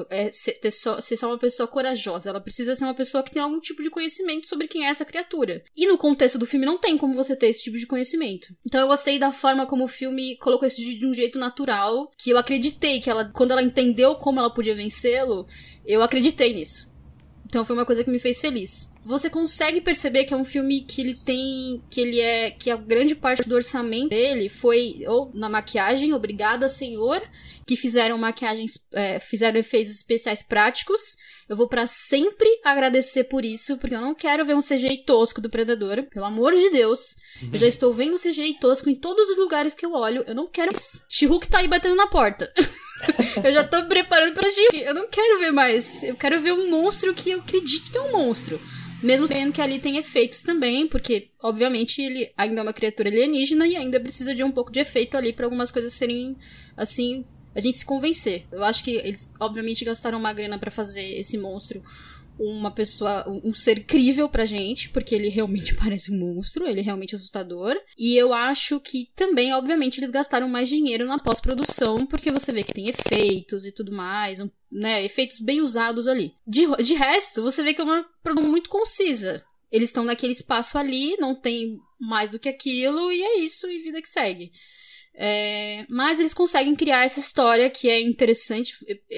[0.09, 2.29] é, ser, só, ser só uma pessoa corajosa.
[2.29, 5.05] Ela precisa ser uma pessoa que tem algum tipo de conhecimento sobre quem é essa
[5.05, 5.63] criatura.
[5.75, 8.53] E no contexto do filme não tem como você ter esse tipo de conhecimento.
[8.65, 12.29] Então eu gostei da forma como o filme colocou isso de um jeito natural, que
[12.29, 15.47] eu acreditei que ela, quando ela entendeu como ela podia vencê-lo,
[15.85, 16.88] eu acreditei nisso.
[17.49, 18.93] Então foi uma coisa que me fez feliz.
[19.03, 21.81] Você consegue perceber que é um filme que ele tem.
[21.89, 22.51] que ele é.
[22.51, 27.19] que a grande parte do orçamento dele foi ou na maquiagem, obrigada, senhor,
[27.65, 28.87] que fizeram maquiagens.
[28.93, 31.17] é, fizeram efeitos especiais práticos.
[31.49, 35.41] Eu vou pra sempre agradecer por isso, porque eu não quero ver um CGI tosco
[35.41, 36.03] do Predador.
[36.03, 37.15] Pelo amor de Deus.
[37.51, 40.23] Eu já estou vendo CGI tosco em todos os lugares que eu olho.
[40.27, 40.71] Eu não quero.
[41.09, 42.51] She-Hulk tá aí batendo na porta.
[43.43, 44.81] eu já tô preparando pra She-Hulk.
[44.81, 46.03] Eu não quero ver mais.
[46.03, 48.59] Eu quero ver um monstro que eu acredito que é um monstro.
[49.01, 53.65] Mesmo sabendo que ali tem efeitos também, porque, obviamente, ele ainda é uma criatura alienígena
[53.65, 56.35] e ainda precisa de um pouco de efeito ali pra algumas coisas serem,
[56.75, 57.23] assim,
[57.55, 58.45] a gente se convencer.
[58.51, 61.81] Eu acho que eles, obviamente, gastaram uma grana pra fazer esse monstro
[62.39, 66.83] uma pessoa, um ser crível pra gente, porque ele realmente parece um monstro, ele é
[66.83, 67.75] realmente assustador.
[67.97, 72.63] E eu acho que também, obviamente, eles gastaram mais dinheiro na pós-produção, porque você vê
[72.63, 76.31] que tem efeitos e tudo mais, um- né, efeitos bem usados ali.
[76.47, 79.43] De, de resto, você vê que é uma produção muito concisa.
[79.71, 83.81] Eles estão naquele espaço ali, não tem mais do que aquilo, e é isso, e
[83.81, 84.51] vida que segue.
[85.21, 88.73] É, mas eles conseguem criar essa história que é interessante.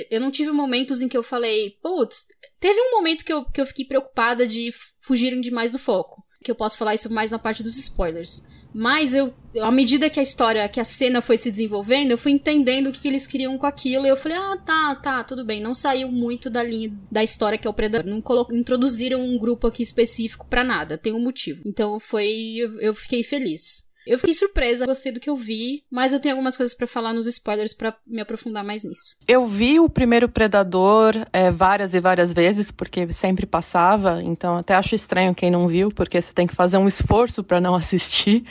[0.10, 2.26] Eu- não tive momentos em que eu falei, putz,
[2.60, 6.24] teve um momento que eu, que eu fiquei preocupada de fugirem demais do foco.
[6.44, 8.42] Que eu posso falar isso mais na parte dos spoilers.
[8.74, 12.32] Mas eu, à medida que a história, que a cena foi se desenvolvendo, eu fui
[12.32, 14.06] entendendo o que, que eles queriam com aquilo.
[14.08, 15.62] E eu falei, ah, tá, tá, tudo bem.
[15.62, 18.10] Não saiu muito da linha da história que é o Predador.
[18.10, 18.24] Não
[18.58, 20.98] introduziram um grupo aqui específico pra nada.
[20.98, 21.62] Tem um motivo.
[21.66, 22.56] Então foi.
[22.58, 23.91] Eu, eu fiquei feliz.
[24.06, 27.14] Eu fiquei surpresa, gostei do que eu vi, mas eu tenho algumas coisas pra falar
[27.14, 29.16] nos spoilers pra me aprofundar mais nisso.
[29.28, 34.74] Eu vi o primeiro Predador é, várias e várias vezes, porque sempre passava, então até
[34.74, 38.44] acho estranho quem não viu, porque você tem que fazer um esforço pra não assistir.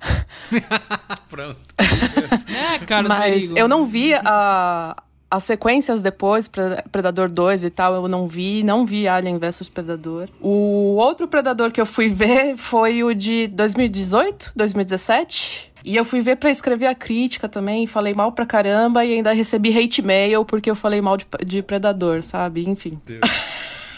[1.28, 1.60] Pronto.
[2.74, 4.96] É, Carlos Mas eu não vi a,
[5.30, 9.68] as sequências depois, Pre- Predador 2 e tal, eu não vi, não vi Alien vs
[9.68, 10.28] Predador.
[10.40, 15.72] O outro Predador que eu fui ver foi o de 2018, 2017.
[15.84, 19.32] E eu fui ver pra escrever a crítica também, falei mal pra caramba e ainda
[19.34, 22.68] recebi hate mail porque eu falei mal de, de Predador, sabe?
[22.68, 22.98] Enfim.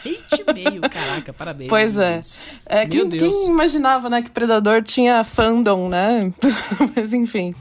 [0.07, 1.69] Hate meio, caraca, parabéns.
[1.69, 2.21] Pois é.
[2.65, 3.37] É Meu quem, Deus.
[3.37, 6.33] quem imaginava, né, que Predador tinha fandom, né?
[6.95, 7.53] Mas enfim.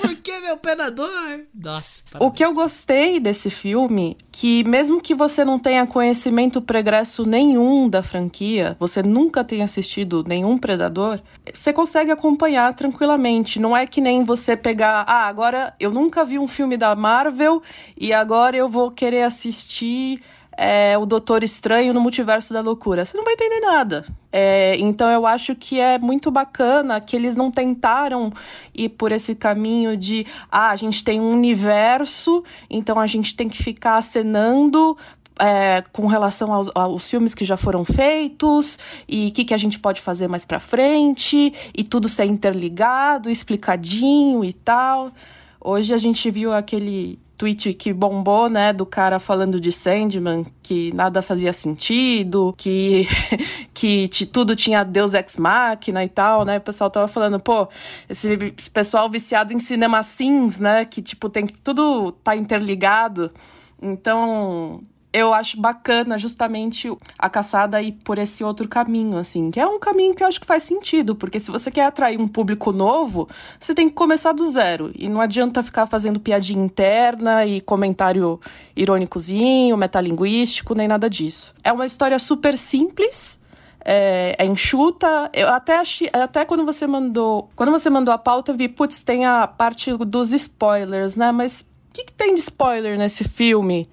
[0.00, 1.40] Por que meu predador?
[1.54, 7.24] Nossa, O que eu gostei desse filme, que mesmo que você não tenha conhecimento pregresso
[7.24, 11.20] nenhum da franquia, você nunca tenha assistido nenhum Predador,
[11.52, 13.58] você consegue acompanhar tranquilamente.
[13.58, 17.62] Não é que nem você pegar, ah, agora eu nunca vi um filme da Marvel
[17.98, 20.22] e agora eu vou querer assistir
[20.62, 23.06] é, o Doutor Estranho no Multiverso da Loucura.
[23.06, 24.04] Você não vai entender nada.
[24.30, 28.30] É, então eu acho que é muito bacana que eles não tentaram
[28.74, 33.48] ir por esse caminho de ah, a gente tem um universo, então a gente tem
[33.48, 34.98] que ficar acenando
[35.38, 39.58] é, com relação aos, aos filmes que já foram feitos e o que, que a
[39.58, 45.10] gente pode fazer mais pra frente e tudo ser interligado, explicadinho e tal.
[45.58, 50.92] Hoje a gente viu aquele tweet que bombou, né, do cara falando de Sandman, que
[50.92, 53.08] nada fazia sentido, que,
[53.72, 57.66] que tudo tinha Deus Ex Machina e tal, né, o pessoal tava falando, pô,
[58.10, 63.32] esse, esse pessoal viciado em cinema sims, né, que, tipo, tem tudo tá interligado,
[63.80, 64.82] então...
[65.12, 69.80] Eu acho bacana justamente a caçada ir por esse outro caminho, assim, que é um
[69.80, 73.28] caminho que eu acho que faz sentido, porque se você quer atrair um público novo,
[73.58, 74.92] você tem que começar do zero.
[74.94, 78.38] E não adianta ficar fazendo piadinha interna e comentário
[78.76, 81.54] irônicozinho, metalinguístico, nem nada disso.
[81.64, 83.40] É uma história super simples,
[83.84, 85.28] é, é enxuta.
[85.32, 89.02] Eu até achei, até quando você mandou, quando você mandou a pauta, eu vi, putz,
[89.02, 91.32] tem a parte dos spoilers, né?
[91.32, 93.90] Mas o que, que tem de spoiler nesse filme?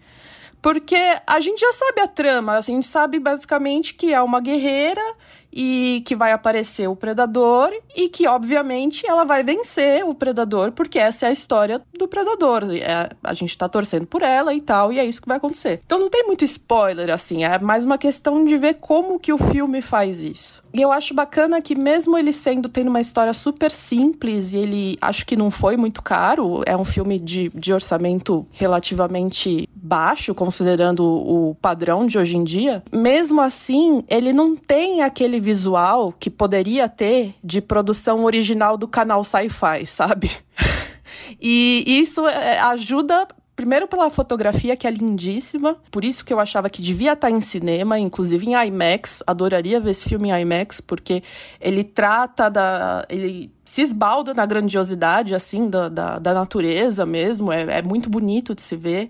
[0.61, 4.41] Porque a gente já sabe a trama, assim, a gente sabe basicamente que é uma
[4.41, 5.01] guerreira
[5.51, 10.99] e que vai aparecer o predador e que, obviamente, ela vai vencer o predador, porque
[10.99, 12.63] essa é a história do predador.
[12.75, 15.79] É, a gente tá torcendo por ela e tal, e é isso que vai acontecer.
[15.85, 19.37] Então não tem muito spoiler, assim, é mais uma questão de ver como que o
[19.37, 20.63] filme faz isso.
[20.77, 24.97] E eu acho bacana que mesmo ele sendo, tendo uma história super simples, e ele
[25.01, 31.03] acho que não foi muito caro, é um filme de, de orçamento relativamente baixo, considerando
[31.03, 36.87] o padrão de hoje em dia, mesmo assim, ele não tem aquele visual que poderia
[36.87, 40.29] ter de produção original do canal Sci-Fi, sabe?
[41.41, 45.77] e isso é, ajuda Primeiro pela fotografia, que é lindíssima.
[45.89, 49.23] Por isso que eu achava que devia estar em cinema, inclusive em IMAX.
[49.25, 51.23] Adoraria ver esse filme em IMAX, porque
[51.59, 53.03] ele trata da.
[53.09, 57.51] ele se esbalda na grandiosidade, assim, da, da, da natureza mesmo.
[57.51, 59.09] É, é muito bonito de se ver.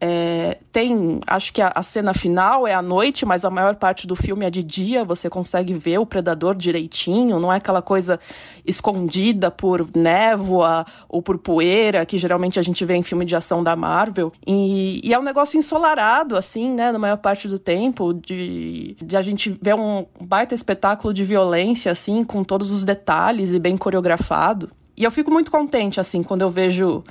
[0.00, 4.06] É, tem, acho que a, a, cena final é à noite, mas a maior parte
[4.06, 5.04] do filme é de dia.
[5.04, 8.20] Você consegue ver o predador direitinho, não é aquela coisa
[8.66, 13.62] escondida por névoa ou por poeira que geralmente a gente vê em filme de ação
[13.62, 14.32] da Marvel.
[14.46, 19.16] E, e é um negócio ensolarado, assim, né, na maior parte do tempo, de, de
[19.16, 23.76] a gente ver um baita espetáculo de violência, assim, com todos os detalhes e bem
[23.76, 24.70] coreografado.
[24.96, 27.02] E eu fico muito contente, assim, quando eu vejo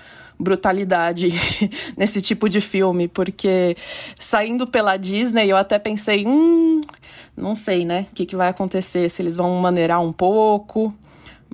[0.44, 1.30] brutalidade
[1.98, 3.76] nesse tipo de filme, porque
[4.20, 6.82] saindo pela Disney eu até pensei, hum,
[7.36, 10.94] não sei, né, o que, que vai acontecer, se eles vão maneirar um pouco,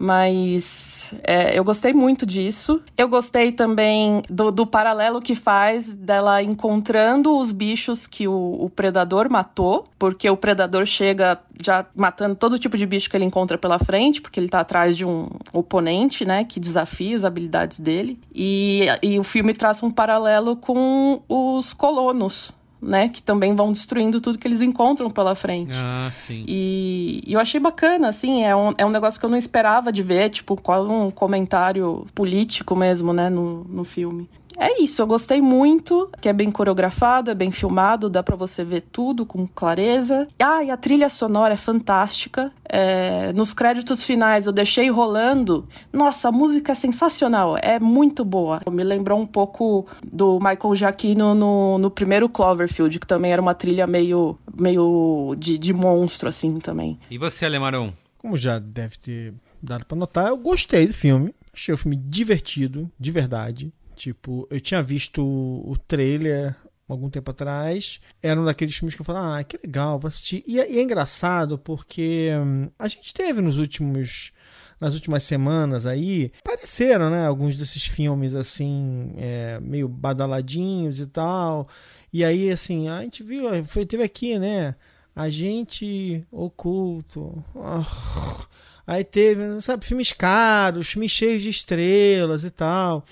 [0.01, 2.81] mas é, eu gostei muito disso.
[2.97, 8.69] Eu gostei também do, do, paralelo que faz dela encontrando os bichos que o, o,
[8.69, 13.57] predador matou, porque o predador chega já matando todo tipo de bicho que ele encontra
[13.57, 18.17] pela frente, porque ele tá atrás de um oponente, né, que desafia as habilidades dele.
[18.33, 23.09] E, e o filme traça um paralelo com os colonos, né?
[23.09, 25.71] Que também vão destruindo tudo que eles encontram pela frente.
[25.73, 26.43] Ah, sim.
[26.47, 29.91] E, e eu achei bacana, assim, é um, é um negócio que eu não esperava
[29.91, 34.29] de ver, tipo, quase um comentário político mesmo, né, no, no filme.
[34.59, 38.63] É isso, eu gostei muito, que é bem coreografado, é bem filmado, dá para você
[38.63, 40.27] ver tudo com clareza.
[40.37, 42.51] Ah, e a trilha sonora é fantástica.
[42.67, 45.67] É, nos créditos finais eu deixei rolando.
[45.93, 48.61] Nossa, a música é sensacional, é muito boa.
[48.69, 53.55] Me lembrou um pouco do Michael Giacchino no, no primeiro Cloverfield, que também era uma
[53.55, 56.99] trilha meio, meio de, de monstro, assim, também.
[57.09, 57.93] E você, Alemarão?
[58.19, 61.33] como já deve ter dado pra notar, eu gostei do filme.
[61.53, 63.73] Achei o filme divertido, de verdade.
[63.99, 66.55] Tipo, eu tinha visto o trailer
[66.87, 67.99] algum tempo atrás.
[68.23, 70.41] Era um daqueles filmes que eu falava, ah, que legal, vou assistir.
[70.47, 74.31] E, é, e é engraçado porque hum, a gente teve nos últimos
[74.79, 81.67] nas últimas semanas aí, apareceram, né, alguns desses filmes assim, é, meio badaladinhos e tal.
[82.13, 84.75] E aí, assim, a gente viu, foi, teve aqui, né,
[85.13, 87.43] Agente Oculto.
[87.53, 88.45] Oh.
[88.87, 93.05] Aí teve, sabe, filmes caros, filmes cheios de estrelas e tal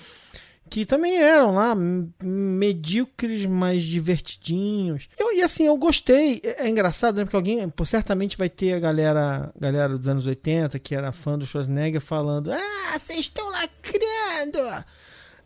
[0.68, 1.74] que também eram lá
[2.22, 5.08] medíocres, mas divertidinhos.
[5.18, 6.40] Eu, e assim, eu gostei.
[6.44, 7.24] É, é engraçado, né?
[7.24, 11.38] Porque alguém, pô, certamente vai ter a galera, galera dos anos 80 que era fã
[11.38, 14.84] do Schwarzenegger falando: Ah, vocês estão lacrando!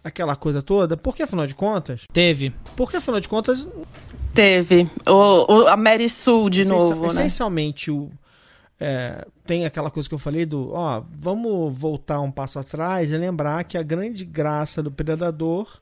[0.05, 2.07] Aquela coisa toda, porque afinal de contas.
[2.13, 2.53] Teve.
[2.77, 3.69] Porque afinal de contas.
[4.35, 4.89] Teve.
[5.07, 7.03] O, o a Mary Sue de novo.
[7.03, 7.09] Né?
[7.09, 8.11] Essencialmente, o,
[8.85, 13.17] é, tem aquela coisa que eu falei do, ó, vamos voltar um passo atrás e
[13.17, 15.81] lembrar que a grande graça do predador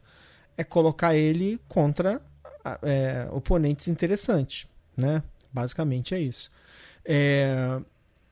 [0.54, 2.20] é colocar ele contra
[2.82, 5.22] é, oponentes interessantes, né?
[5.50, 6.50] Basicamente é isso.
[7.02, 7.80] É,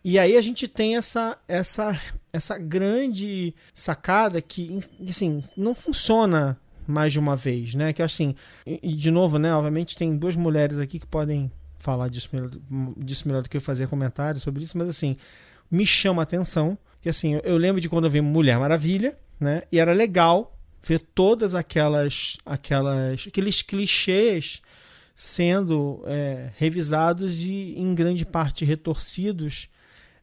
[0.05, 1.99] e aí a gente tem essa, essa,
[2.31, 7.95] essa grande sacada que, assim, não funciona mais de uma vez, né?
[7.95, 8.35] Que assim,
[8.67, 9.55] e, de novo, né?
[9.55, 12.51] Obviamente tem duas mulheres aqui que podem falar disso melhor,
[12.97, 15.17] disso melhor do que eu fazer comentários sobre isso, mas assim,
[15.71, 19.17] me chama a atenção que assim, eu, eu lembro de quando eu vi Mulher Maravilha,
[19.39, 19.63] né?
[19.71, 24.61] E era legal ver todas aquelas aquelas aqueles clichês
[25.15, 29.69] sendo é, revisados e em grande parte retorcidos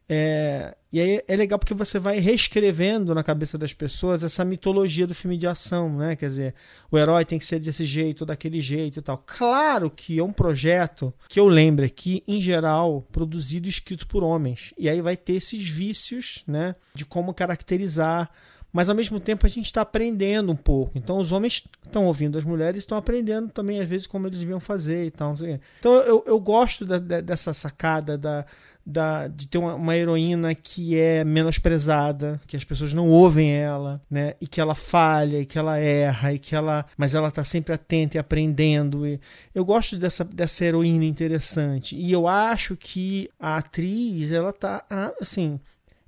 [0.08, 5.06] é, e aí é legal porque você vai reescrevendo na cabeça das pessoas essa mitologia
[5.06, 6.16] do filme de ação, né?
[6.16, 6.56] Quer dizer,
[6.90, 9.22] o herói tem que ser desse jeito, daquele jeito e tal.
[9.28, 14.24] Claro que é um projeto que eu lembro aqui, em geral, produzido e escrito por
[14.24, 14.74] homens.
[14.78, 16.76] E aí vai ter esses vícios, né?
[16.94, 18.32] De como caracterizar
[18.76, 20.98] mas ao mesmo tempo a gente está aprendendo um pouco.
[20.98, 24.60] Então os homens estão ouvindo as mulheres estão aprendendo também, às vezes, como eles deviam
[24.60, 25.34] fazer e tal.
[25.80, 28.46] Então eu, eu gosto da, da, dessa sacada da,
[28.86, 34.00] da, de ter uma, uma, heroína que é menosprezada, que as pessoas não ouvem ela,
[34.10, 34.36] né?
[34.40, 36.86] E que ela falha, e que ela erra, e que ela.
[36.96, 39.08] Mas ela tá sempre atenta e aprendendo.
[39.08, 39.20] E
[39.56, 41.96] eu gosto dessa, dessa heroína interessante.
[41.96, 44.86] E eu acho que a atriz, ela tá.
[45.20, 45.60] Assim.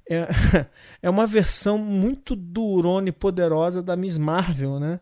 [0.09, 0.28] É,
[1.01, 4.99] é uma versão muito durona e poderosa da Miss Marvel, né?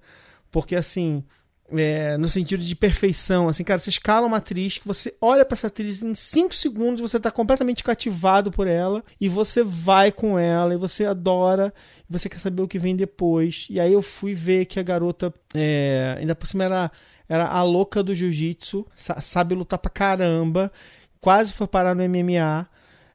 [0.49, 1.23] Porque assim
[1.71, 3.47] é, no sentido de perfeição.
[3.47, 7.01] Assim, cara, você escala uma atriz que você olha para essa atriz em 5 segundos,
[7.01, 11.73] você tá completamente cativado por ela e você vai com ela e você adora
[12.07, 13.67] e você quer saber o que vem depois.
[13.69, 16.91] E aí eu fui ver que a garota, é, ainda por cima, era,
[17.27, 20.71] era a louca do jiu-jitsu, sabe lutar pra caramba,
[21.19, 22.67] quase foi parar no MMA.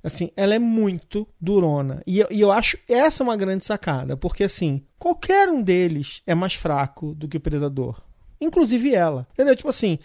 [0.02, 2.02] Assim, ela é muito durona.
[2.06, 6.34] E eu, e eu acho essa uma grande sacada, porque assim, qualquer um deles é
[6.34, 8.00] mais fraco do que o Predador
[8.40, 9.26] inclusive ela.
[9.32, 9.54] Entendeu?
[9.54, 9.98] Tipo assim,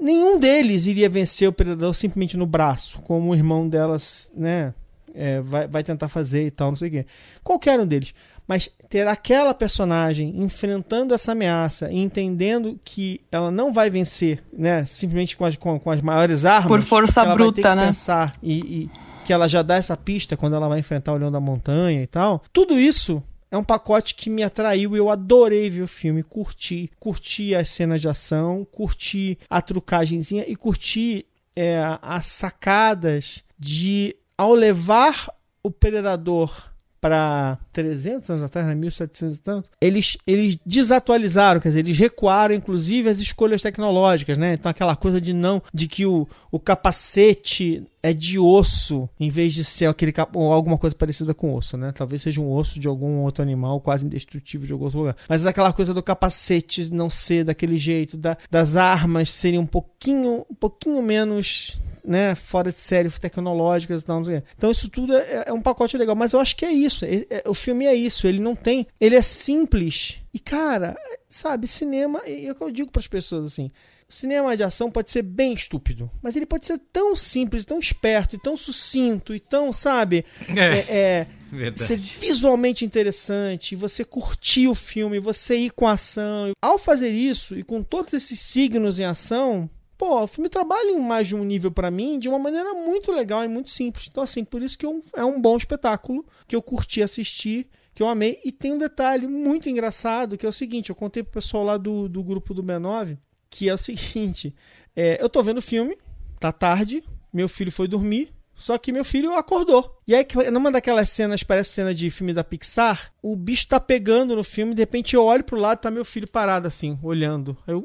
[0.00, 4.72] nenhum deles iria vencer o predador simplesmente no braço, como o irmão delas, né?
[5.14, 7.06] É, vai, vai tentar fazer e tal, não sei o quê.
[7.42, 8.14] Qualquer um deles.
[8.46, 14.84] Mas ter aquela personagem enfrentando essa ameaça e entendendo que ela não vai vencer, né?
[14.84, 16.66] Simplesmente com as, com, com as maiores armas.
[16.66, 17.86] Por força ela bruta, vai ter que né?
[17.86, 18.90] Pensar e, e
[19.24, 22.06] que ela já dá essa pista quando ela vai enfrentar o Leão da Montanha e
[22.08, 22.42] tal.
[22.52, 27.54] Tudo isso é um pacote que me atraiu eu adorei ver o filme, curti, curti
[27.54, 31.26] as cenas de ação, curti a trucagenzinha e curti
[31.56, 35.28] é, as sacadas de ao levar
[35.62, 36.69] o predador
[37.00, 42.54] para 300 anos atrás, né, 1700 e tanto, eles, eles desatualizaram, quer dizer, eles recuaram
[42.54, 44.54] inclusive as escolhas tecnológicas, né?
[44.54, 49.54] Então aquela coisa de não, de que o, o capacete é de osso em vez
[49.54, 51.92] de ser aquele ou alguma coisa parecida com osso, né?
[51.92, 55.16] Talvez seja um osso de algum outro animal quase indestrutível de algum outro lugar.
[55.28, 60.44] Mas aquela coisa do capacete não ser daquele jeito, da, das armas serem um pouquinho,
[60.50, 64.22] um pouquinho menos né, fora de série tecnológicas e tal.
[64.56, 66.16] Então isso tudo é, é, um pacote legal.
[66.16, 67.04] Mas eu acho que é isso.
[67.04, 68.26] É, é, o filme é isso.
[68.26, 68.86] Ele não tem.
[69.00, 70.18] Ele é simples.
[70.32, 70.96] E, cara,
[71.28, 72.22] sabe, cinema.
[72.26, 73.70] E é o que eu digo para as pessoas assim.
[74.08, 77.78] O cinema de ação pode ser bem estúpido, mas ele pode ser tão simples, tão
[77.78, 81.26] esperto, e tão sucinto, e tão, sabe, é,
[81.62, 86.50] é ser visualmente interessante, você curtir o filme, você ir com a ação.
[86.60, 89.70] Ao fazer isso, e com todos esses signos em ação,
[90.00, 93.12] pô, o filme trabalha em mais de um nível para mim de uma maneira muito
[93.12, 94.08] legal e muito simples.
[94.10, 98.02] Então, assim, por isso que eu, é um bom espetáculo que eu curti assistir, que
[98.02, 98.40] eu amei.
[98.42, 101.76] E tem um detalhe muito engraçado que é o seguinte: eu contei pro pessoal lá
[101.76, 103.18] do, do grupo do B9
[103.50, 104.54] que é o seguinte:
[104.96, 105.98] é, eu tô vendo o filme,
[106.38, 109.98] tá tarde, meu filho foi dormir, Só que meu filho acordou.
[110.06, 113.80] E aí, que- numa daquelas cenas, parece cena de filme da Pixar, o bicho tá
[113.80, 117.56] pegando no filme, de repente eu olho pro lado tá meu filho parado assim, olhando.
[117.66, 117.82] Aí Eu...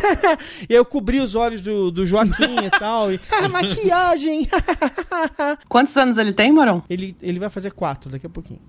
[0.70, 3.12] e aí eu cobri os olhos do, do Joaquim e tal.
[3.12, 4.48] E, ah, maquiagem!
[5.68, 6.82] Quantos anos ele tem, Moron?
[6.88, 8.60] ele, ele vai fazer quatro daqui a pouquinho.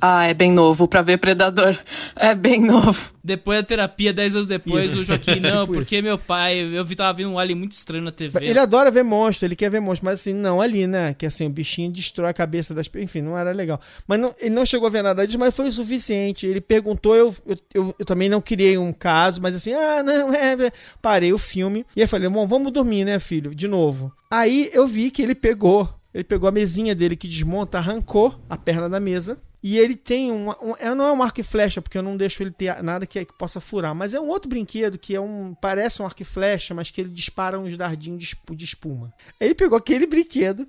[0.00, 1.78] Ah, é bem novo pra ver Predador.
[2.14, 3.12] É bem novo.
[3.24, 5.00] Depois da terapia, 10 anos depois, Isso.
[5.00, 8.04] o Joaquim, não, Tipo porque meu pai, eu vi, tava vendo um alien muito estranho
[8.04, 8.44] na TV.
[8.44, 11.14] Ele adora ver monstro, ele quer ver monstro, mas assim, não ali, né?
[11.14, 13.04] Que assim, o bichinho destrói a cabeça das pessoas.
[13.10, 13.80] Enfim, não era legal.
[14.06, 16.46] Mas não- ele não chegou a ver nada disso, mas foi o suficiente.
[16.46, 20.32] Ele perguntou, eu, eu, eu, eu também não criei um caso, mas assim, ah, não,
[20.32, 20.52] é.
[20.52, 20.72] é.
[21.02, 21.84] Parei o filme.
[21.96, 23.54] E aí falei, bom, vamos dormir, né, filho?
[23.54, 24.12] De novo.
[24.30, 25.88] Aí eu vi que ele pegou.
[26.14, 29.36] Ele pegou a mesinha dele que desmonta, arrancou a perna da mesa.
[29.62, 30.94] E ele tem um, um.
[30.94, 33.36] Não é um arco e flecha, porque eu não deixo ele ter nada que, que
[33.36, 33.94] possa furar.
[33.94, 35.54] Mas é um outro brinquedo que é um.
[35.54, 39.12] Parece um arco e flecha, mas que ele dispara uns dardinhos de, de espuma.
[39.40, 40.66] Ele pegou aquele brinquedo,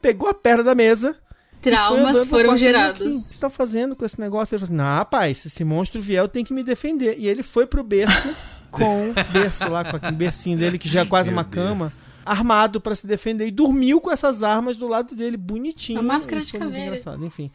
[0.00, 1.16] pegou a perna da mesa.
[1.60, 2.98] Traumas foram gerados.
[3.00, 4.54] "Joaquim, O que você tá fazendo com esse negócio?
[4.54, 7.16] Ele falou assim: Não, rapaz, se esse monstro vier, eu tenho que me defender.
[7.18, 8.28] E ele foi pro berço
[8.70, 11.92] com o berço lá, com aquele bercinho dele, que já é quase Meu uma cama.
[12.24, 15.98] Armado pra se defender e dormiu com essas armas do lado dele, bonitinho.
[16.00, 16.86] A máscara de muito caveira.
[16.86, 17.24] engraçado.
[17.24, 17.50] Enfim,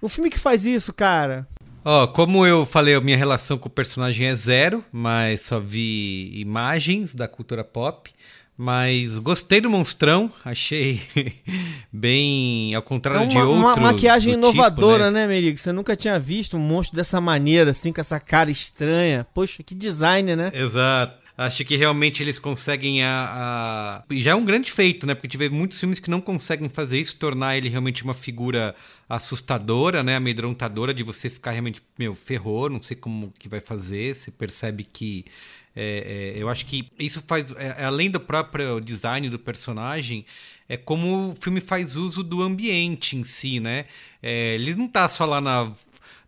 [0.00, 1.46] o filme que faz isso, cara,
[1.88, 6.32] Ó, como eu falei, a minha relação com o personagem é zero, mas só vi
[6.34, 8.12] imagens da cultura pop.
[8.58, 10.98] Mas gostei do monstrão, achei
[11.92, 13.64] bem ao É contrário de uma, outros.
[13.64, 15.58] uma maquiagem do inovadora, tipo, né, Merigo?
[15.58, 19.26] Você nunca tinha visto um monstro dessa maneira, assim, com essa cara estranha.
[19.34, 20.50] Poxa, que design, né?
[20.54, 21.26] Exato.
[21.36, 25.14] Acho que realmente eles conseguem a, a- já é um grande feito, né?
[25.14, 28.74] Porque tive muitos filmes que não conseguem fazer isso, tornar ele realmente uma figura
[29.06, 30.16] assustadora, né?
[30.16, 34.14] Amedrontadora, de você ficar realmente, meu, ferrou, não sei como que vai fazer.
[34.14, 35.26] Você percebe que.
[35.76, 37.52] É, é, eu acho que isso faz.
[37.52, 40.24] é, além do próprio design do personagem,
[40.66, 43.84] é como o filme faz uso do ambiente em si, né?
[44.22, 45.70] É, ele não tá só lá na,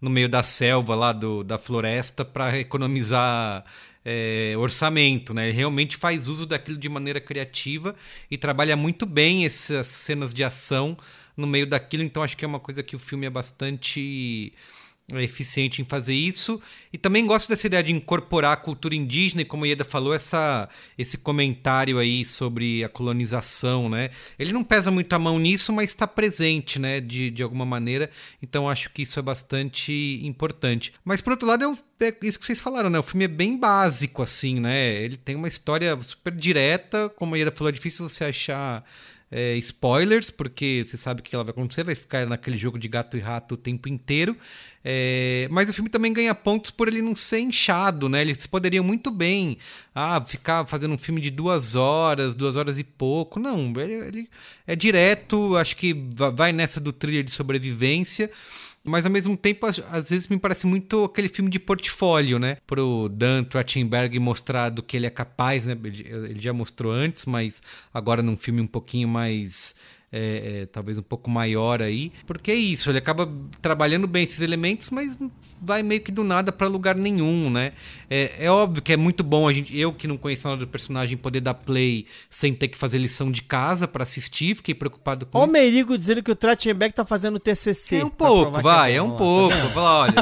[0.01, 3.65] no meio da selva, lá do, da floresta, para economizar
[4.05, 5.49] é, orçamento, né?
[5.49, 7.97] Ele realmente faz uso daquilo de maneira criativa
[8.31, 10.97] e trabalha muito bem essas cenas de ação
[11.35, 12.03] no meio daquilo.
[12.03, 14.78] Então acho que é uma coisa que o filme é bastante é,
[15.15, 16.61] eficiente em fazer isso.
[16.93, 20.15] E também gosto dessa ideia de incorporar a cultura indígena, e como a Ieda falou,
[20.15, 24.11] essa, esse comentário aí sobre a colonização, né?
[24.39, 27.01] Ele não pesa muito a mão nisso, mas está presente, né?
[27.01, 28.11] De, de alguma maneira.
[28.43, 30.93] Então acho que isso é bastante importante.
[31.05, 32.99] Mas por outro lado, é, é isso que vocês falaram, né?
[32.99, 34.95] O filme é bem básico, assim, né?
[35.03, 38.85] Ele tem uma história super direta, como a Ieda falou, é difícil você achar
[39.31, 42.89] é, spoilers, porque você sabe o que ela vai acontecer, vai ficar naquele jogo de
[42.89, 44.37] gato e rato o tempo inteiro.
[44.85, 48.23] É, mas o filme também ganha pontos por ele não ser inchado, né?
[48.23, 49.59] Eles poderiam muito bem
[49.95, 53.39] ah, ficar fazendo um filme de duas horas, duas horas e pouco.
[53.39, 54.31] Não, ele, ele
[54.67, 58.31] é direto, acho que va- vai nessa do thriller de sobrevivência.
[58.89, 62.57] Mas ao mesmo tempo, às vezes me parece muito aquele filme de portfólio, né?
[62.67, 65.77] Pro Dan Trachtenberg mostrar do que ele é capaz, né?
[65.83, 67.63] Ele já mostrou antes, mas
[67.93, 69.75] agora num filme um pouquinho mais.
[70.11, 72.13] é, é, talvez um pouco maior aí.
[72.27, 73.31] Porque é isso, ele acaba
[73.61, 75.19] trabalhando bem esses elementos, mas
[75.61, 77.73] vai meio que do nada pra lugar nenhum, né?
[78.11, 80.67] É, é óbvio que é muito bom a gente, eu que não conheço nada do
[80.67, 84.55] personagem, poder dar play sem ter que fazer lição de casa pra assistir.
[84.55, 85.53] Fiquei preocupado com Ó o isso.
[85.53, 87.97] Merigo dizendo que o Trachtenberg tá fazendo TCC.
[87.97, 89.57] É um pouco, que vai, é um tá pouco.
[89.75, 90.15] Fala, olha,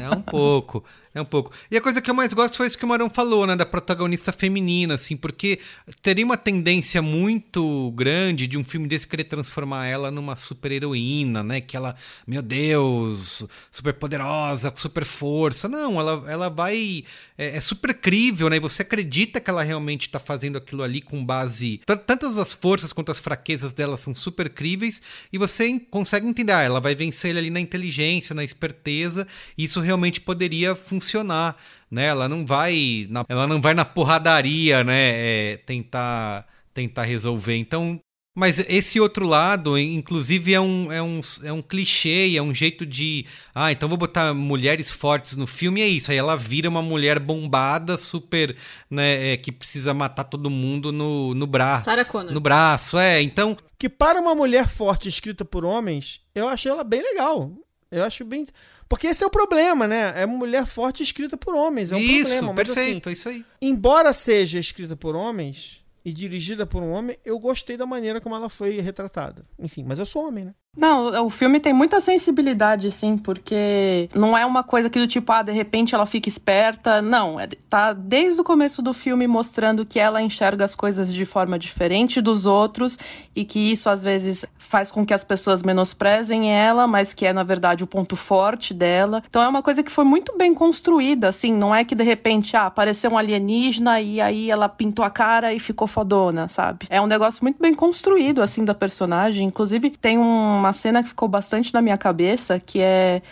[0.00, 0.84] é um pouco,
[1.14, 1.50] é um pouco.
[1.70, 3.66] E a coisa que eu mais gosto foi isso que o Marão falou, né, da
[3.66, 5.58] protagonista feminina, assim, porque
[6.02, 11.42] teria uma tendência muito grande de um filme desse querer transformar ela numa super heroína,
[11.42, 14.25] né, que ela, meu Deus, super poderosa,
[14.70, 15.68] com super força.
[15.68, 17.04] Não, ela, ela vai,
[17.36, 21.00] é, é super crível, né, e você acredita que ela realmente tá fazendo aquilo ali
[21.00, 25.02] com base, tantas as forças quanto as fraquezas dela são super críveis,
[25.32, 29.64] e você consegue entender, ah, ela vai vencer ele ali na inteligência, na esperteza, e
[29.64, 31.56] isso realmente poderia funcionar,
[31.90, 32.06] né?
[32.06, 34.96] Ela não vai na, ela não vai na porradaria, né?
[35.16, 36.46] é, tentar
[36.76, 37.56] tentar resolver.
[37.56, 37.98] Então,
[38.38, 42.84] mas esse outro lado, inclusive, é um, é, um, é um clichê, é um jeito
[42.84, 43.24] de.
[43.54, 46.10] Ah, então vou botar mulheres fortes no filme, e é isso.
[46.10, 48.54] Aí ela vira uma mulher bombada, super.
[48.90, 51.86] Né, é, que precisa matar todo mundo no, no braço.
[51.86, 52.30] Sarah Connor.
[52.30, 53.22] No braço, é.
[53.22, 57.50] Então, Que para uma mulher forte escrita por homens, eu achei ela bem legal.
[57.90, 58.46] Eu acho bem.
[58.86, 60.12] Porque esse é o problema, né?
[60.14, 61.90] É mulher forte escrita por homens.
[61.90, 62.52] É um isso, problema.
[62.52, 63.44] Mas, perfeito, assim, é isso aí.
[63.62, 68.36] embora seja escrita por homens e dirigida por um homem, eu gostei da maneira como
[68.36, 69.44] ela foi retratada.
[69.58, 70.54] Enfim, mas eu sou homem, né?
[70.76, 75.32] Não, o filme tem muita sensibilidade, sim, porque não é uma coisa que do tipo,
[75.32, 77.00] ah, de repente ela fica esperta.
[77.00, 81.24] Não, é, tá desde o começo do filme mostrando que ela enxerga as coisas de
[81.24, 82.98] forma diferente dos outros
[83.34, 87.32] e que isso às vezes faz com que as pessoas menosprezem ela, mas que é
[87.32, 89.22] na verdade o ponto forte dela.
[89.28, 92.56] Então é uma coisa que foi muito bem construída, assim, não é que de repente,
[92.56, 96.86] ah, apareceu um alienígena e aí ela pintou a cara e ficou fodona, sabe?
[96.90, 99.46] É um negócio muito bem construído, assim, da personagem.
[99.46, 100.18] Inclusive, tem
[100.66, 103.22] uma cena que ficou bastante na minha cabeça, que é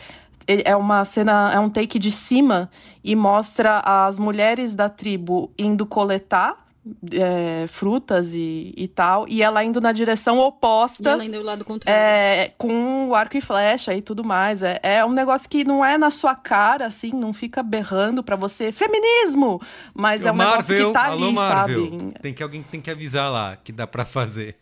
[0.47, 2.71] é uma cena, é um take de cima
[3.03, 6.65] e mostra as mulheres da tribo indo coletar
[7.13, 11.09] é, frutas e, e tal, e ela indo na direção oposta.
[11.09, 11.99] E ela indo do lado contrário.
[11.99, 14.63] É, com o arco e flecha e tudo mais.
[14.63, 18.37] É, é um negócio que não é na sua cara, assim, não fica berrando pra
[18.37, 19.61] você, feminismo!
[19.95, 21.91] Mas é, é um Marvel, negócio que tá alô, ali, Marvel.
[21.91, 22.15] sabe?
[22.21, 24.57] Tem que, alguém tem que avisar lá que dá pra fazer.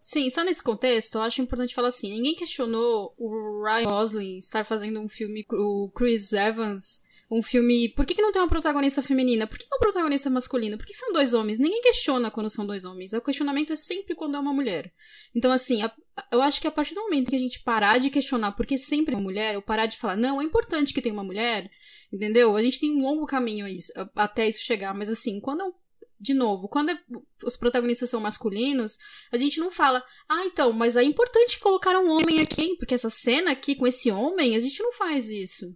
[0.00, 4.64] Sim, só nesse contexto, eu acho importante falar assim: ninguém questionou o Ryan Gosling estar
[4.64, 7.88] fazendo um filme, o Chris Evans um filme.
[7.90, 9.46] Por que, que não tem uma protagonista feminina?
[9.46, 10.76] Por que, que é um protagonista masculino?
[10.76, 11.58] Por que são dois homens?
[11.58, 13.12] Ninguém questiona quando são dois homens.
[13.12, 14.92] O questionamento é sempre quando é uma mulher.
[15.34, 15.92] Então, assim, a,
[16.32, 19.14] eu acho que a partir do momento que a gente parar de questionar porque sempre
[19.14, 21.70] é uma mulher, ou parar de falar, não, é importante que tenha uma mulher,
[22.12, 22.56] entendeu?
[22.56, 24.92] A gente tem um longo caminho isso, até isso chegar.
[24.92, 25.72] Mas, assim, quando é um
[26.20, 26.98] de novo, quando é,
[27.44, 28.98] os protagonistas são masculinos,
[29.32, 32.76] a gente não fala, ah, então, mas é importante colocar um homem aqui?
[32.76, 35.74] Porque essa cena aqui com esse homem, a gente não faz isso.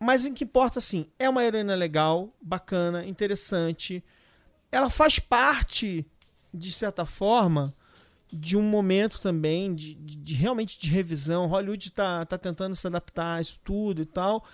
[0.00, 4.02] Mas o que importa, assim, é uma heroína legal, bacana, interessante.
[4.72, 6.04] Ela faz parte,
[6.52, 7.74] de certa forma,
[8.32, 11.46] de um momento também de, de, de realmente de revisão.
[11.46, 14.44] Hollywood está tá tentando se adaptar a isso tudo e tal.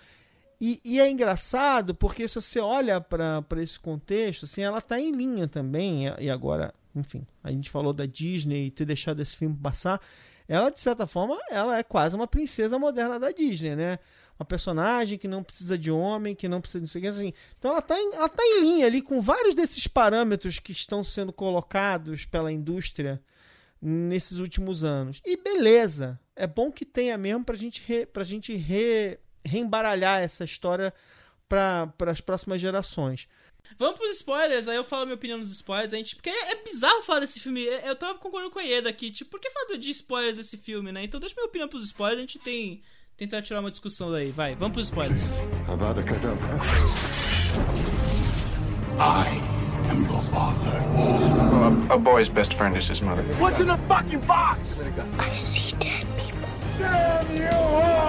[0.61, 5.11] E, e é engraçado porque se você olha para esse contexto, assim, ela está em
[5.11, 6.05] linha também.
[6.19, 10.01] E agora, enfim, a gente falou da Disney e ter deixado esse filme passar.
[10.47, 13.99] Ela, de certa forma, ela é quase uma princesa moderna da Disney, né?
[14.41, 17.33] uma personagem que não precisa de homem, que não precisa de não assim.
[17.59, 21.05] Então ela está em, ela tá em linha ali com vários desses parâmetros que estão
[21.05, 23.23] sendo colocados pela indústria
[23.81, 25.21] nesses últimos anos.
[25.27, 30.45] E beleza, é bom que tenha mesmo para gente re, a gente re, reembaralhar essa
[30.45, 30.93] história
[31.49, 33.28] para as próximas gerações.
[33.78, 36.53] Vamos pros spoilers, aí eu falo a minha opinião nos spoilers, a gente, porque é,
[36.53, 37.64] é bizarro falar desse filme.
[37.84, 40.91] Eu tava concordando com a Ieda aqui, tipo, por que falar de spoilers desse filme,
[40.91, 41.05] né?
[41.05, 42.82] Então deixa minha opinião pros spoilers, a gente tem
[43.16, 44.30] tentar tirar uma discussão daí.
[44.30, 45.32] Vai, vamos pros spoilers.
[45.68, 46.49] Avada Kedavra.
[48.99, 49.41] I
[49.91, 50.82] am your father.
[50.97, 53.22] Well, a, a, boy's best friend is his mother.
[53.38, 54.80] What's in the fucking box?
[55.18, 56.49] I see dead people.
[56.78, 58.00] Damn you all!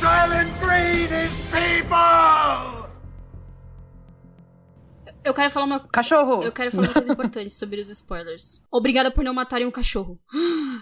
[0.00, 2.82] Silent breed is people!
[5.24, 5.80] Eu quero falar uma.
[5.80, 6.42] Cachorro!
[6.42, 8.66] Eu quero falar uma coisa importante sobre os spoilers.
[8.70, 10.20] Obrigada por não matarem um cachorro.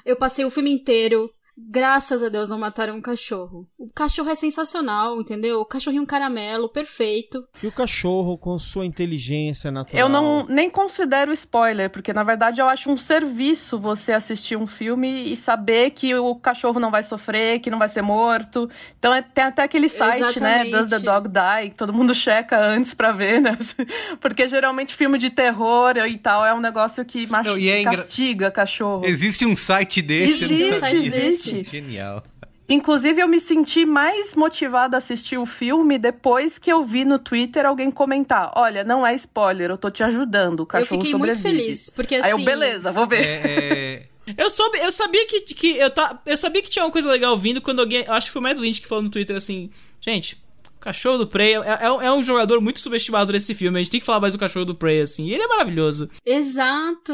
[0.05, 1.31] Eu passei o filme inteiro
[1.68, 3.68] Graças a Deus não mataram um cachorro.
[3.78, 5.61] O cachorro é sensacional, entendeu?
[5.61, 7.44] O cachorrinho caramelo, perfeito.
[7.62, 10.06] E o cachorro com sua inteligência natural?
[10.06, 14.66] Eu não nem considero spoiler, porque na verdade eu acho um serviço você assistir um
[14.66, 18.68] filme e saber que o cachorro não vai sofrer, que não vai ser morto.
[18.98, 20.70] Então é, tem até aquele site, né, Exatamente.
[20.70, 23.56] né, Does the Dog Die, que todo mundo checa antes pra ver, né?
[24.20, 28.50] Porque geralmente filme de terror e tal é um negócio que machuca, não, é castiga
[28.50, 29.04] cachorro.
[29.04, 30.44] Existe um site desse?
[30.44, 32.22] Existe um Genial.
[32.70, 37.18] Inclusive, eu me senti mais motivada a assistir o filme depois que eu vi no
[37.18, 40.61] Twitter alguém comentar: Olha, não é spoiler, eu tô te ajudando.
[40.61, 41.48] O cachorro Eu fiquei sobrevive.
[41.48, 42.24] muito feliz, porque assim.
[42.26, 43.24] Aí eu, assim, beleza, vou ver.
[43.24, 44.34] É, é...
[44.38, 47.36] eu, soube, eu sabia que, que eu, tá, eu sabia que tinha uma coisa legal
[47.36, 48.05] vindo quando alguém.
[48.07, 49.68] Acho que foi o Mad Lynch que falou no Twitter assim:
[50.01, 50.40] Gente,
[50.81, 53.78] cachorro do Prey é, é, é, um jogador muito subestimado nesse filme.
[53.78, 55.31] A gente tem que falar mais do cachorro do Prey, assim.
[55.31, 56.11] Ele é maravilhoso.
[56.24, 57.12] Exato!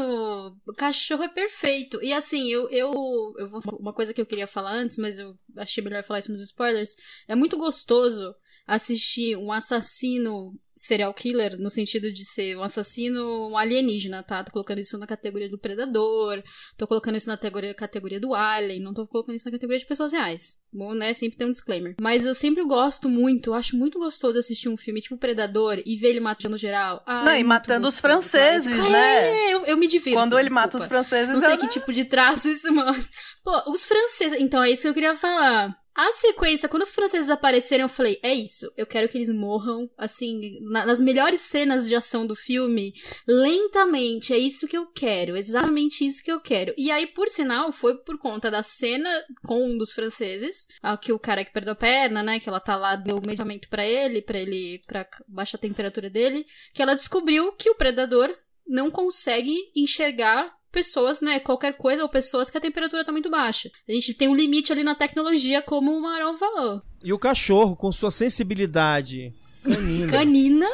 [0.65, 1.99] O cachorro é perfeito.
[2.01, 3.61] E assim, eu, eu, eu vou.
[3.79, 6.95] Uma coisa que eu queria falar antes, mas eu achei melhor falar isso nos spoilers.
[7.27, 8.33] É muito gostoso
[8.67, 14.43] assistir um assassino serial killer, no sentido de ser um assassino alienígena, tá?
[14.43, 16.43] Tô colocando isso na categoria do predador,
[16.77, 19.85] tô colocando isso na categoria, categoria do alien, não tô colocando isso na categoria de
[19.85, 20.57] pessoas reais.
[20.71, 21.13] Bom, né?
[21.13, 21.95] Sempre tem um disclaimer.
[21.99, 26.09] Mas eu sempre gosto muito, acho muito gostoso assistir um filme tipo Predador e ver
[26.09, 27.01] ele matando geral.
[27.07, 28.89] Ai, não, e matando gostoso, os franceses, cara.
[28.89, 29.29] né?
[29.29, 30.19] É, eu, eu me divirto.
[30.19, 31.33] Quando ele mata os franceses.
[31.33, 33.09] Não sei que tipo de traço isso, mas.
[33.43, 34.39] Pô, os franceses.
[34.39, 35.75] Então é isso que eu queria falar.
[35.97, 39.89] A sequência, quando os franceses apareceram, eu falei, é isso, eu quero que eles morram,
[39.97, 42.93] assim, na, nas melhores cenas de ação do filme,
[43.27, 46.71] lentamente, é isso que eu quero, exatamente isso que eu quero.
[46.77, 49.09] E aí, por sinal, foi por conta da cena
[49.43, 50.67] com um dos franceses,
[51.01, 53.83] que o cara que perdeu a perna, né, que ela tá lá, deu medicamento para
[53.83, 56.45] ele, para ele, pra baixar a temperatura dele,
[56.75, 58.31] que ela descobriu que o predador
[58.67, 63.69] não consegue enxergar pessoas, né, qualquer coisa ou pessoas que a temperatura tá muito baixa.
[63.87, 66.81] A gente tem um limite ali na tecnologia, como o Marão falou.
[67.03, 70.11] E o cachorro, com sua sensibilidade canina.
[70.11, 70.69] Canina,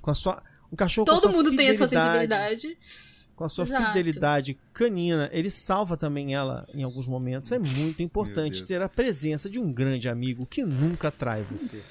[0.00, 2.78] com a sua, o cachorro com todo sua mundo tem a sua fidelidade- sensibilidade.
[3.36, 3.86] Com a sua Exato.
[3.88, 7.50] fidelidade canina, ele salva também ela em alguns momentos.
[7.50, 11.82] É muito importante ter a presença de um grande amigo que nunca trai você.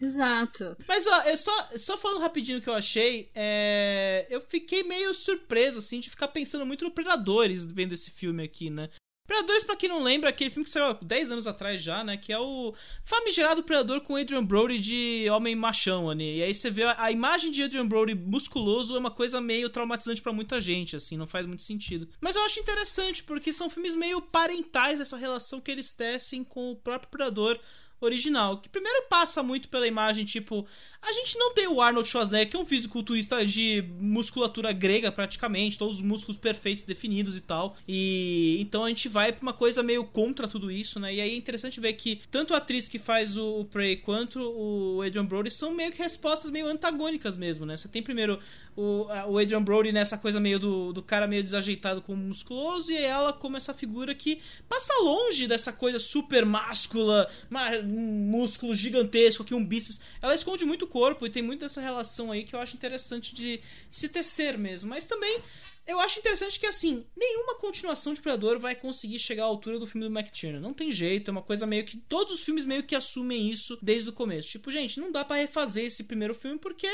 [0.00, 0.76] Exato.
[0.86, 4.26] Mas ó, eu só, só falando rapidinho o que eu achei, é...
[4.28, 8.70] eu fiquei meio surpreso, assim, de ficar pensando muito no Predadores vendo esse filme aqui,
[8.70, 8.90] né?
[9.26, 12.04] Predadores, pra quem não lembra, é aquele filme que saiu há 10 anos atrás já,
[12.04, 12.16] né?
[12.16, 12.72] Que é o
[13.02, 16.22] famigerado Predador com Adrian Brody de homem machão, né?
[16.22, 19.68] E aí você vê a, a imagem de Adrian Brody musculoso é uma coisa meio
[19.68, 22.08] traumatizante pra muita gente, assim, não faz muito sentido.
[22.20, 26.70] Mas eu acho interessante, porque são filmes meio parentais essa relação que eles tecem com
[26.70, 27.58] o próprio Predador
[28.00, 30.66] original, que primeiro passa muito pela imagem, tipo,
[31.00, 35.78] a gente não tem o Arnold Schwarzenegger, que é um fisiculturista de musculatura grega praticamente,
[35.78, 37.76] todos os músculos perfeitos definidos e tal.
[37.88, 41.14] E então a gente vai pra uma coisa meio contra tudo isso, né?
[41.14, 44.40] E aí é interessante ver que tanto a atriz que faz o, o Prey quanto
[44.40, 47.76] o Adrian Brody são meio que respostas meio antagônicas mesmo, né?
[47.76, 48.38] Você tem primeiro
[48.76, 52.92] o, a- o Adrian Brody nessa coisa meio do, do cara meio desajeitado como musculoso
[52.92, 58.74] e ela como essa figura que passa longe dessa coisa super máscula, ma- um músculo
[58.74, 60.00] gigantesco aqui, um bíceps.
[60.20, 63.34] Ela esconde muito o corpo e tem muito dessa relação aí que eu acho interessante
[63.34, 63.60] de
[63.90, 64.90] se tecer mesmo.
[64.90, 65.42] Mas também
[65.86, 69.86] eu acho interessante que, assim, nenhuma continuação de Predador vai conseguir chegar à altura do
[69.86, 70.60] filme do McTiernan.
[70.60, 71.96] Não tem jeito, é uma coisa meio que.
[71.96, 74.50] Todos os filmes meio que assumem isso desde o começo.
[74.50, 76.88] Tipo, gente, não dá pra refazer esse primeiro filme porque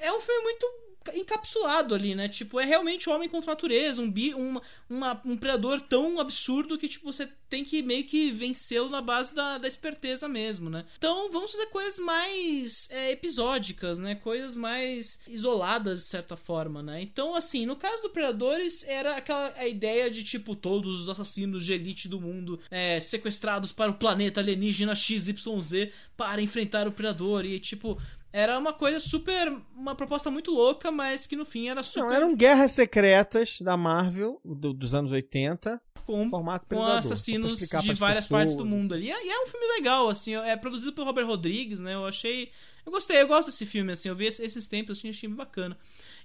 [0.00, 0.66] é um filme muito
[1.16, 2.28] encapsulado ali, né?
[2.28, 6.18] Tipo, é realmente o homem contra a natureza, um, bi, uma, uma- um predador tão
[6.20, 10.68] absurdo que, tipo, você tem que meio que vencê-lo na base da, da esperteza mesmo,
[10.68, 10.84] né?
[10.98, 14.14] Então, vamos fazer coisas mais é, episódicas, né?
[14.16, 17.00] Coisas mais isoladas, de certa forma, né?
[17.00, 21.64] Então, assim, no caso do Predadores, era aquela a ideia de, tipo, todos os assassinos
[21.64, 27.44] de elite do mundo é, sequestrados para o planeta alienígena XYZ para enfrentar o Predador
[27.46, 27.98] e, tipo...
[28.32, 29.50] Era uma coisa super.
[29.74, 32.06] Uma proposta muito louca, mas que no fim era super.
[32.08, 35.80] Não, eram guerras secretas da Marvel do- dos anos 80.
[36.06, 39.08] com, formato com Predador, assassinos de várias partes do pessoas, mundo ali.
[39.08, 41.94] E é, e é um filme legal, assim, é produzido pelo Robert Rodrigues, né?
[41.94, 42.50] Eu achei.
[42.86, 45.76] Eu gostei, eu gosto desse filme, assim, eu vi esse- esses tempos, assim, achei bacana.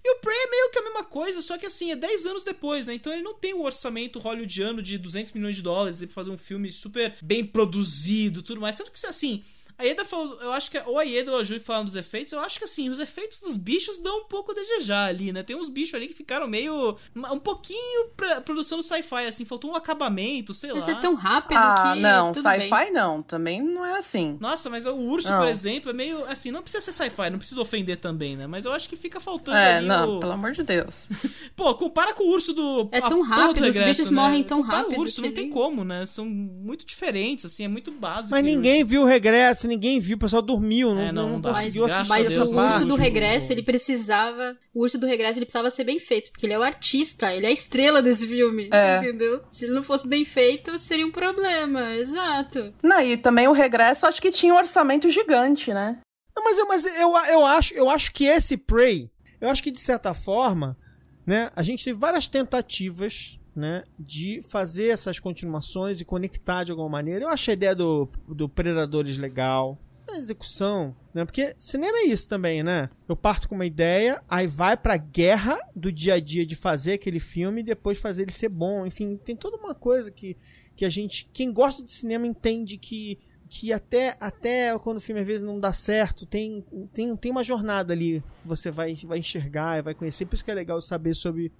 [0.02, 2.46] E o Prey é meio que a mesma coisa, só que assim, é 10 anos
[2.46, 2.94] depois, né?
[2.94, 6.38] Então ele não tem o orçamento hollywoodiano de 200 milhões de dólares pra fazer um
[6.38, 8.78] filme super bem produzido tudo mais.
[8.78, 9.42] Tanto que, assim,
[9.78, 11.96] a Ieda falou, eu acho que, ou a Ieda ou a Ju que falaram dos
[11.96, 15.32] efeitos, eu acho que, assim, os efeitos dos bichos dão um pouco a desejar ali,
[15.32, 15.44] né?
[15.44, 19.72] Tem uns bichos ali que ficaram meio, um pouquinho pra produção do sci-fi, assim, faltou
[19.72, 20.94] um acabamento, sei Mas lá.
[20.94, 22.00] é tão rápido Ah, que.
[22.02, 23.24] não, sci-fi não.
[23.24, 24.38] Também não é assim.
[24.40, 25.40] Nossa, mas o urso, Não.
[25.40, 28.48] por exemplo, é meio, assim, não precisa ser sci-fi, não precisa ofender também, né?
[28.48, 30.20] Mas eu acho que fica faltando É, ali não, o...
[30.20, 31.04] pelo amor de Deus.
[31.56, 32.90] Pô, compara com o urso do.
[32.92, 34.16] É tão do rápido, os regresso, bichos né?
[34.22, 36.06] morrem tão Compara rápido O urso que não tem como, né?
[36.06, 38.32] São muito diferentes, assim, é muito básico.
[38.32, 38.88] Mas ninguém urso.
[38.90, 42.10] viu o regresso, ninguém viu, o pessoal dormiu, não, É, não, não, não conseguiu assistir
[42.10, 44.58] mas Deus, o urso do regresso, ele precisava.
[44.74, 47.46] O urso do regresso, ele precisava ser bem feito, porque ele é o artista, ele
[47.46, 48.70] é a estrela desse filme.
[48.72, 48.98] É.
[48.98, 49.42] Entendeu?
[49.50, 51.96] Se ele não fosse bem feito, seria um problema.
[51.96, 52.74] Exato.
[52.82, 56.00] Não, e também o regresso acho que tinha um orçamento gigante, né?
[56.36, 59.10] Não, mas eu, mas eu, eu, acho, eu acho que esse Prey,
[59.40, 60.78] eu acho que de certa forma,
[61.26, 66.90] né, a gente teve várias tentativas, né, de fazer essas continuações e conectar de alguma
[66.90, 67.26] maneira.
[67.26, 69.78] Eu acho a ideia do, do Predadores legal,
[70.10, 72.90] a execução, né, porque cinema é isso também, né?
[73.08, 76.94] Eu parto com uma ideia, aí vai pra guerra do dia a dia de fazer
[76.94, 78.86] aquele filme e depois fazer ele ser bom.
[78.86, 80.36] Enfim, tem toda uma coisa que,
[80.76, 83.18] que a gente, quem gosta de cinema entende que
[83.54, 87.44] que até, até quando o filme às vezes não dá certo, tem, tem, tem uma
[87.44, 90.26] jornada ali que você vai, vai enxergar e vai conhecer.
[90.26, 91.52] Por isso que é legal saber sobre.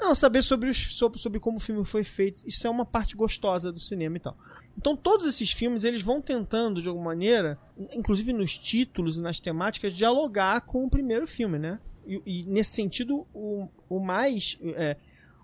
[0.00, 2.40] Não, saber sobre, os, sobre, sobre como o filme foi feito.
[2.46, 4.36] Isso é uma parte gostosa do cinema e tal.
[4.76, 7.58] Então, todos esses filmes, eles vão tentando, de alguma maneira,
[7.92, 11.78] inclusive nos títulos e nas temáticas, dialogar com o primeiro filme, né?
[12.06, 14.56] E, e nesse sentido, o, o mais.
[14.74, 14.96] É,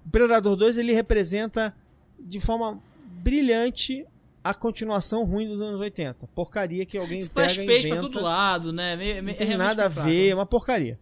[0.04, 1.74] o Predador 2 ele representa
[2.18, 2.82] de forma
[3.26, 4.06] brilhante
[4.42, 6.28] a continuação ruim dos anos 80.
[6.28, 7.96] Porcaria que alguém Splash pega e inventa.
[7.96, 8.94] pra todo lado, né?
[8.96, 10.98] Meio- Não meio- é tem nada a ver, é uma porcaria.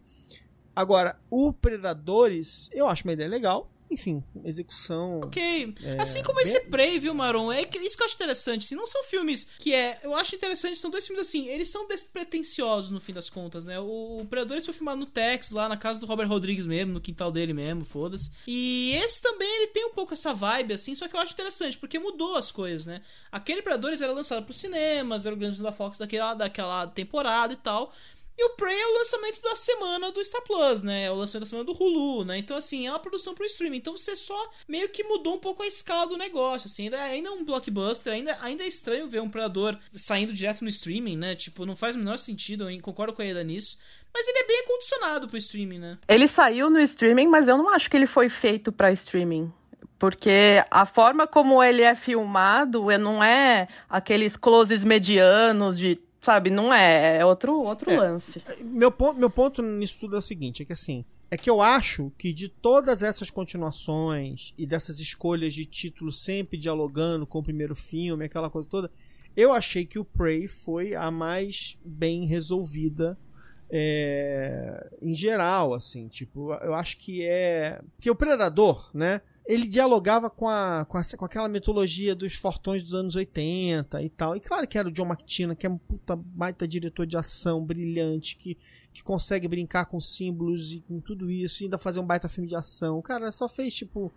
[0.76, 3.70] Agora, o Predadores, eu acho uma ideia legal.
[3.90, 5.20] Enfim, execução.
[5.20, 5.74] Ok.
[5.84, 7.52] É, assim como esse Prey, viu, Maron?
[7.52, 8.64] É que- isso que eu acho interessante.
[8.64, 10.00] Assim, não são filmes que é.
[10.02, 11.46] Eu acho interessante, são dois filmes assim.
[11.46, 13.78] Eles são despretensiosos no fim das contas, né?
[13.78, 17.00] O, o Predadores foi filmado no Texas, lá na casa do Robert Rodrigues mesmo, no
[17.00, 18.30] quintal dele mesmo, foda-se.
[18.48, 21.76] E esse também, ele tem um pouco essa vibe, assim, só que eu acho interessante,
[21.78, 23.00] porque mudou as coisas, né?
[23.30, 27.52] Aquele Predadores era lançado pros cinemas, era o grande filme da Fox daquela, daquela temporada
[27.52, 27.92] e tal.
[28.36, 31.04] E o Prey é o lançamento da semana do Star Plus, né?
[31.04, 32.36] É o lançamento da semana do Hulu, né?
[32.38, 33.76] Então, assim, é uma produção pro streaming.
[33.76, 36.84] Então você só meio que mudou um pouco a escala do negócio, assim.
[36.84, 40.68] Ainda, ainda é um blockbuster, ainda, ainda é estranho ver um Predador saindo direto no
[40.68, 41.36] streaming, né?
[41.36, 43.78] Tipo, não faz o menor sentido, eu concordo com a Eda nisso.
[44.12, 45.98] Mas ele é bem acondicionado pro streaming, né?
[46.08, 49.52] Ele saiu no streaming, mas eu não acho que ele foi feito para streaming.
[49.98, 56.72] Porque a forma como ele é filmado não é aqueles closes medianos de Sabe, não
[56.72, 58.42] é, é outro, outro é, lance.
[58.62, 61.60] Meu ponto, meu ponto nisso tudo é o seguinte, é que assim, é que eu
[61.60, 67.42] acho que de todas essas continuações e dessas escolhas de título sempre dialogando com o
[67.42, 68.90] primeiro filme, aquela coisa toda,
[69.36, 73.18] eu achei que o Prey foi a mais bem resolvida
[73.68, 79.20] é, em geral, assim, tipo, eu acho que é que o Predador, né?
[79.46, 84.08] Ele dialogava com, a, com, a, com, aquela mitologia dos fortões dos anos 80 e
[84.08, 84.34] tal.
[84.34, 87.64] E claro que era o John McTiernan, que é um puta baita diretor de ação
[87.64, 88.56] brilhante, que,
[88.92, 92.48] que consegue brincar com símbolos e com tudo isso, e ainda fazer um baita filme
[92.48, 92.98] de ação.
[92.98, 94.10] O cara só fez, tipo,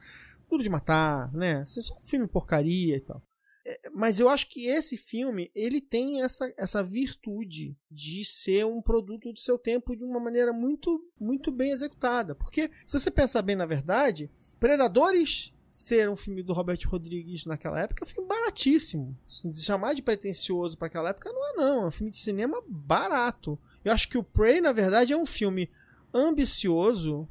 [0.50, 1.66] Duro de Matar, né?
[1.66, 3.22] Só um filme porcaria e tal.
[3.70, 8.82] É, mas eu acho que esse filme, ele tem essa, essa virtude de ser um
[8.82, 12.34] produto do seu tempo de uma maneira muito, muito bem executada.
[12.34, 17.82] Porque, se você pensar bem na verdade, Predadores ser um filme do Robert Rodrigues naquela
[17.82, 19.18] época é um filme baratíssimo.
[19.28, 22.64] Se chamar de pretencioso para aquela época não é não, é um filme de cinema
[22.66, 23.60] barato.
[23.84, 25.70] Eu acho que o Prey, na verdade, é um filme
[26.14, 27.28] ambicioso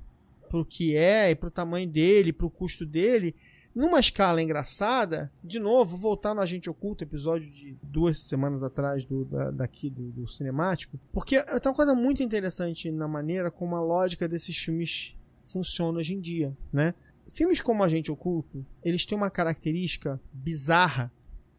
[0.51, 3.35] pro que é e pro tamanho dele, pro custo dele,
[3.77, 9.27] numa escala engraçada, de novo, voltar no Agente Oculto, episódio de duas semanas atrás do,
[9.27, 13.83] da, daqui do, do cinemático, porque tem uma coisa muito interessante na maneira como a
[13.83, 15.15] lógica desses filmes
[15.45, 16.95] funciona hoje em dia, né?
[17.29, 21.13] Filmes como Agente Oculto, eles têm uma característica bizarra,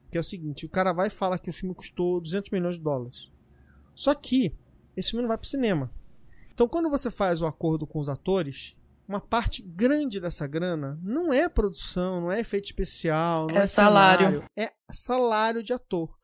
[0.09, 2.77] que é o seguinte, o cara vai e fala que o filme custou 200 milhões
[2.77, 3.31] de dólares.
[3.93, 4.55] Só que
[4.95, 5.91] esse filme não vai pro cinema.
[6.51, 8.75] Então quando você faz o acordo com os atores,
[9.07, 13.67] uma parte grande dessa grana não é produção, não é efeito especial, não é, é
[13.67, 14.25] salário.
[14.25, 16.15] Cenário, é salário de ator.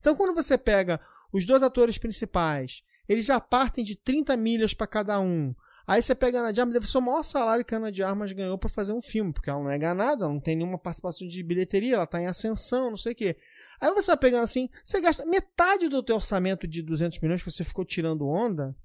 [0.00, 1.00] Então, quando você pega
[1.32, 5.54] os dois atores principais, eles já partem de 30 milhas para cada um.
[5.86, 7.90] Aí você pega a Ana de Armas, deve ser o maior salário que a Ana
[7.90, 10.78] de Armas ganhou para fazer um filme, porque ela não é ganada, não tem nenhuma
[10.78, 13.36] participação de bilheteria, ela tá em ascensão, não sei o quê.
[13.80, 17.50] Aí você vai pegando assim, você gasta metade do teu orçamento de 200 milhões que
[17.50, 18.76] você ficou tirando onda,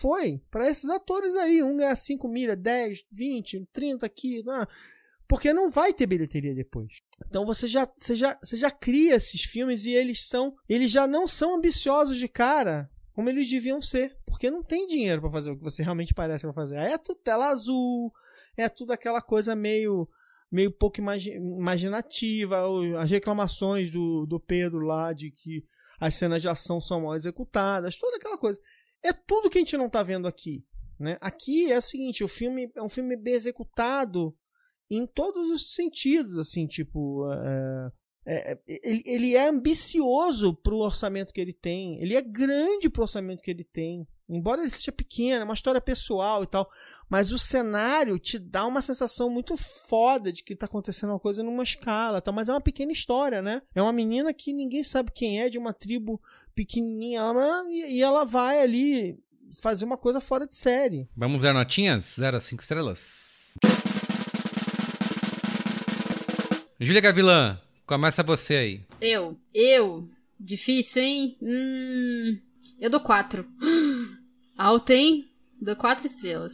[0.00, 1.62] foi para esses atores aí.
[1.62, 4.42] Um ganha 5 milha, 10, 20, 30 aqui.
[4.44, 4.66] Né?
[5.28, 7.00] Porque não vai ter bilheteria depois.
[7.26, 10.54] Então você já, você, já, você já cria esses filmes e eles são.
[10.68, 14.16] Eles já não são ambiciosos de cara como eles deviam ser.
[14.26, 16.76] Porque não tem dinheiro para fazer o que você realmente parece vai fazer.
[16.76, 18.12] Aí é tudo tela azul,
[18.56, 20.08] é tudo aquela coisa meio
[20.50, 22.62] meio pouco imaginativa,
[22.98, 25.64] as reclamações do, do Pedro lá de que
[25.98, 28.60] as cenas de ação são mal executadas, toda aquela coisa
[29.06, 30.64] é tudo que a gente não está vendo aqui.
[30.98, 31.18] Né?
[31.20, 34.36] Aqui é o seguinte, o filme é um filme bem executado
[34.90, 37.92] em todos os sentidos, assim, tipo, é,
[38.26, 42.88] é, é ele, ele é ambicioso para o orçamento que ele tem, ele é grande
[42.88, 46.46] para o orçamento que ele tem, embora ele seja pequeno, é uma história pessoal e
[46.46, 46.68] tal,
[47.08, 51.42] mas o cenário te dá uma sensação muito foda de que está acontecendo uma coisa
[51.42, 52.32] numa escala, tá?
[52.32, 53.62] mas é uma pequena história, né?
[53.74, 56.20] É uma menina que ninguém sabe quem é, de uma tribo
[56.54, 57.22] pequenininha,
[57.88, 59.18] e ela vai ali
[59.60, 61.08] fazer uma coisa fora de série.
[61.16, 62.14] Vamos ver notinhas?
[62.18, 63.54] 0 a 5 estrelas.
[66.78, 68.80] Júlia Gavilã, começa você aí.
[69.00, 70.06] Eu, eu,
[70.38, 71.36] difícil, hein?
[71.40, 72.38] Hum,
[72.78, 73.46] eu dou 4.
[74.90, 75.30] Hein?
[75.60, 76.52] Dou 4 estrelas.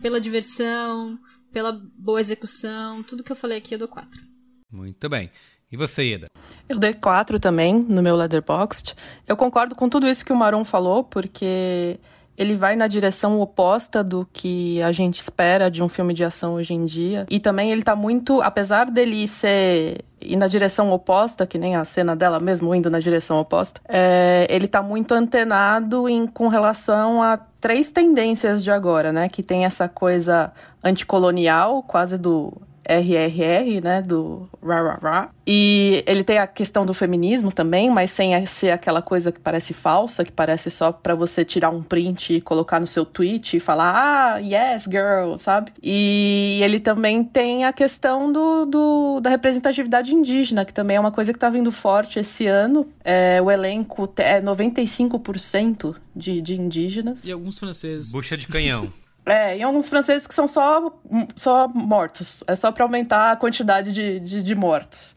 [0.00, 1.18] Pela diversão,
[1.52, 4.22] pela boa execução, tudo que eu falei aqui eu dou 4.
[4.70, 5.30] Muito bem.
[5.70, 6.26] E você, Ida?
[6.68, 8.94] Eu dei quatro também no meu Letterboxd.
[9.26, 12.00] Eu concordo com tudo isso que o Maron falou, porque
[12.36, 16.54] ele vai na direção oposta do que a gente espera de um filme de ação
[16.54, 17.26] hoje em dia.
[17.28, 21.84] E também ele tá muito, apesar dele ser ir na direção oposta, que nem a
[21.84, 27.22] cena dela mesmo indo na direção oposta, é, ele tá muito antenado em, com relação
[27.22, 29.28] a três tendências de agora, né?
[29.28, 30.52] Que tem essa coisa
[30.82, 32.52] anticolonial, quase do
[32.90, 35.28] RRR, né, do Ra Ra Ra.
[35.46, 39.72] E ele tem a questão do feminismo também, mas sem ser aquela coisa que parece
[39.72, 43.60] falsa, que parece só para você tirar um print e colocar no seu tweet e
[43.60, 45.72] falar, ah, yes, girl, sabe?
[45.82, 51.12] E ele também tem a questão do, do da representatividade indígena, que também é uma
[51.12, 52.88] coisa que tá vindo forte esse ano.
[53.04, 57.24] É, o elenco é 95% de, de indígenas.
[57.24, 58.12] E alguns franceses.
[58.12, 58.92] Bucha de canhão.
[59.30, 61.00] É, e alguns franceses que são só,
[61.36, 62.42] só mortos.
[62.48, 65.14] É só para aumentar a quantidade de, de, de mortos.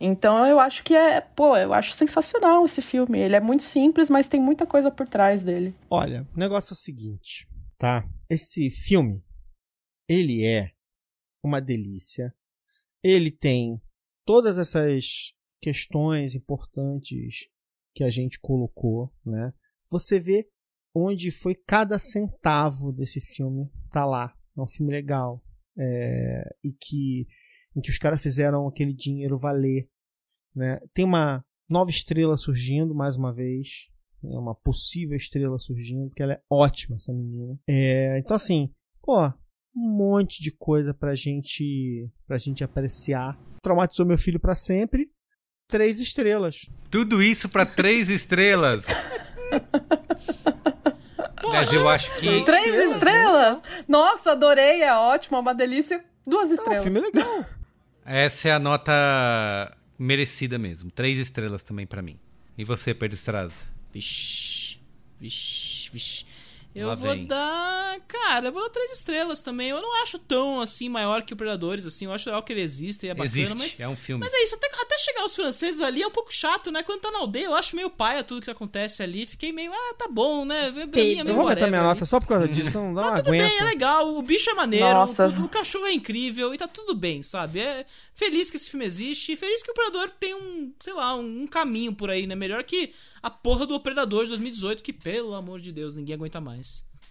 [0.00, 3.18] Então eu acho que é, pô, eu acho sensacional esse filme.
[3.18, 5.74] Ele é muito simples, mas tem muita coisa por trás dele.
[5.90, 7.46] Olha, o negócio é o seguinte,
[7.76, 8.08] tá?
[8.30, 9.22] Esse filme,
[10.08, 10.70] ele é
[11.44, 12.34] uma delícia.
[13.04, 13.78] Ele tem
[14.24, 17.50] todas essas questões importantes
[17.94, 19.52] que a gente colocou, né?
[19.90, 20.48] Você vê
[20.94, 24.34] onde foi cada centavo desse filme tá lá.
[24.56, 25.42] É um filme legal.
[25.78, 27.26] É, e que
[27.76, 29.88] em que os caras fizeram aquele dinheiro valer.
[30.54, 30.80] Né?
[30.92, 33.88] Tem uma nova estrela surgindo mais uma vez.
[34.22, 37.58] É uma possível estrela surgindo, porque ela é ótima, essa menina.
[37.66, 38.70] É, então, assim,
[39.00, 39.16] pô,
[39.74, 43.38] um monte de coisa pra gente, pra gente apreciar.
[43.62, 45.10] Traumatizou meu filho para sempre.
[45.68, 46.66] Três estrelas.
[46.90, 48.84] Tudo isso para três estrelas.
[51.48, 52.44] Mas eu acho que.
[52.44, 53.58] Três estrelas?
[53.88, 56.02] Nossa, adorei, é ótimo, é uma delícia.
[56.26, 56.78] Duas estrelas.
[56.78, 57.44] É um filme legal.
[58.04, 60.90] Essa é a nota merecida mesmo.
[60.90, 62.18] Três estrelas também para mim.
[62.56, 63.62] E você, Pedro Estraza?
[63.92, 64.78] Vixe,
[65.18, 66.26] vixe, vixe.
[66.72, 67.26] Eu Lá vou vem.
[67.26, 67.98] dar.
[68.06, 69.70] Cara, eu vou dar três estrelas também.
[69.70, 72.04] Eu não acho tão assim maior que o Predadores, assim.
[72.04, 73.80] Eu acho legal que ele existe e é bacana, Existe, mas.
[73.80, 74.22] é um filme.
[74.24, 76.84] Mas é isso, até, até chegar os franceses ali é um pouco chato, né?
[76.84, 79.26] Quando tá na aldeia, eu acho meio paia tudo que acontece ali.
[79.26, 80.70] Fiquei meio, ah, tá bom, né?
[80.70, 81.88] Draminha Eu vou aumentar whatever minha ali.
[81.88, 82.78] nota só por causa disso.
[82.78, 83.48] eu Não, não Tudo aguento.
[83.48, 85.26] bem, é legal, o bicho é maneiro, Nossa.
[85.28, 87.58] o, o cachorro é incrível e tá tudo bem, sabe?
[87.60, 91.16] É feliz que esse filme existe e feliz que o Predador tem um, sei lá,
[91.16, 92.36] um, um caminho por aí, né?
[92.36, 96.40] Melhor que a porra do Predador de 2018, que pelo amor de Deus, ninguém aguenta
[96.40, 96.60] mais.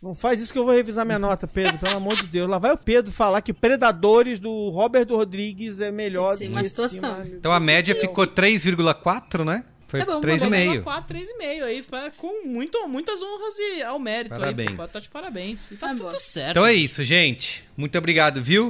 [0.02, 1.78] Não faz isso que eu vou revisar minha nota, Pedro.
[1.78, 2.50] Pelo amor de Deus.
[2.50, 6.62] Lá vai o Pedro falar que Predadores do Robert Rodrigues é melhor Sim, do uma
[6.62, 7.16] que situação.
[7.18, 7.36] filme.
[7.38, 9.66] Então a média ficou 3,4, né?
[9.90, 10.84] Foi Tá bom, 3,5.
[10.84, 11.84] 4, 3,5 aí,
[12.16, 14.80] com muito, muitas honras e ao mérito Parabéns.
[14.80, 14.88] aí.
[14.88, 15.72] Tá de parabéns.
[15.72, 16.20] E tá, Tá tudo bom.
[16.20, 16.52] certo.
[16.52, 17.66] Então é isso, gente.
[17.76, 18.68] Muito obrigado, viu?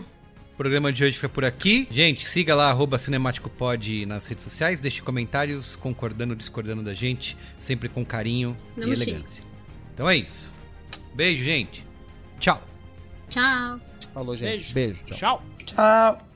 [0.53, 1.87] O programa de hoje foi por aqui.
[1.91, 4.79] Gente, siga lá, arroba CinemáticoPod nas redes sociais.
[4.79, 7.37] Deixe comentários concordando ou discordando da gente.
[7.59, 9.43] Sempre com carinho Não e elegância.
[9.93, 10.49] Então é isso.
[11.19, 11.85] Beijo, gente.
[12.39, 12.61] Tchau.
[13.27, 13.81] Tchau.
[14.13, 14.73] Falou, gente.
[14.73, 15.03] Beijo.
[15.03, 15.03] Beijo.
[15.03, 15.43] tchau.
[15.65, 15.75] Tchau.
[15.75, 16.27] Tchau.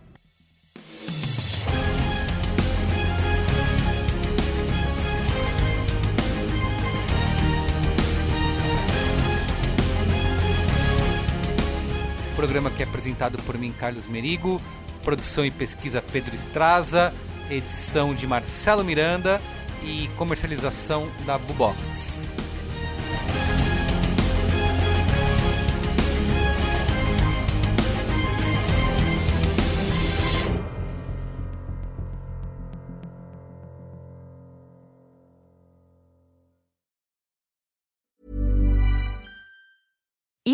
[12.36, 14.62] Programa que é apresentado por mim, Carlos Merigo.
[15.02, 17.14] Produção e pesquisa Pedro Estraza.
[17.50, 19.42] Edição de Marcelo Miranda.
[19.82, 22.36] E comercialização da Bubox.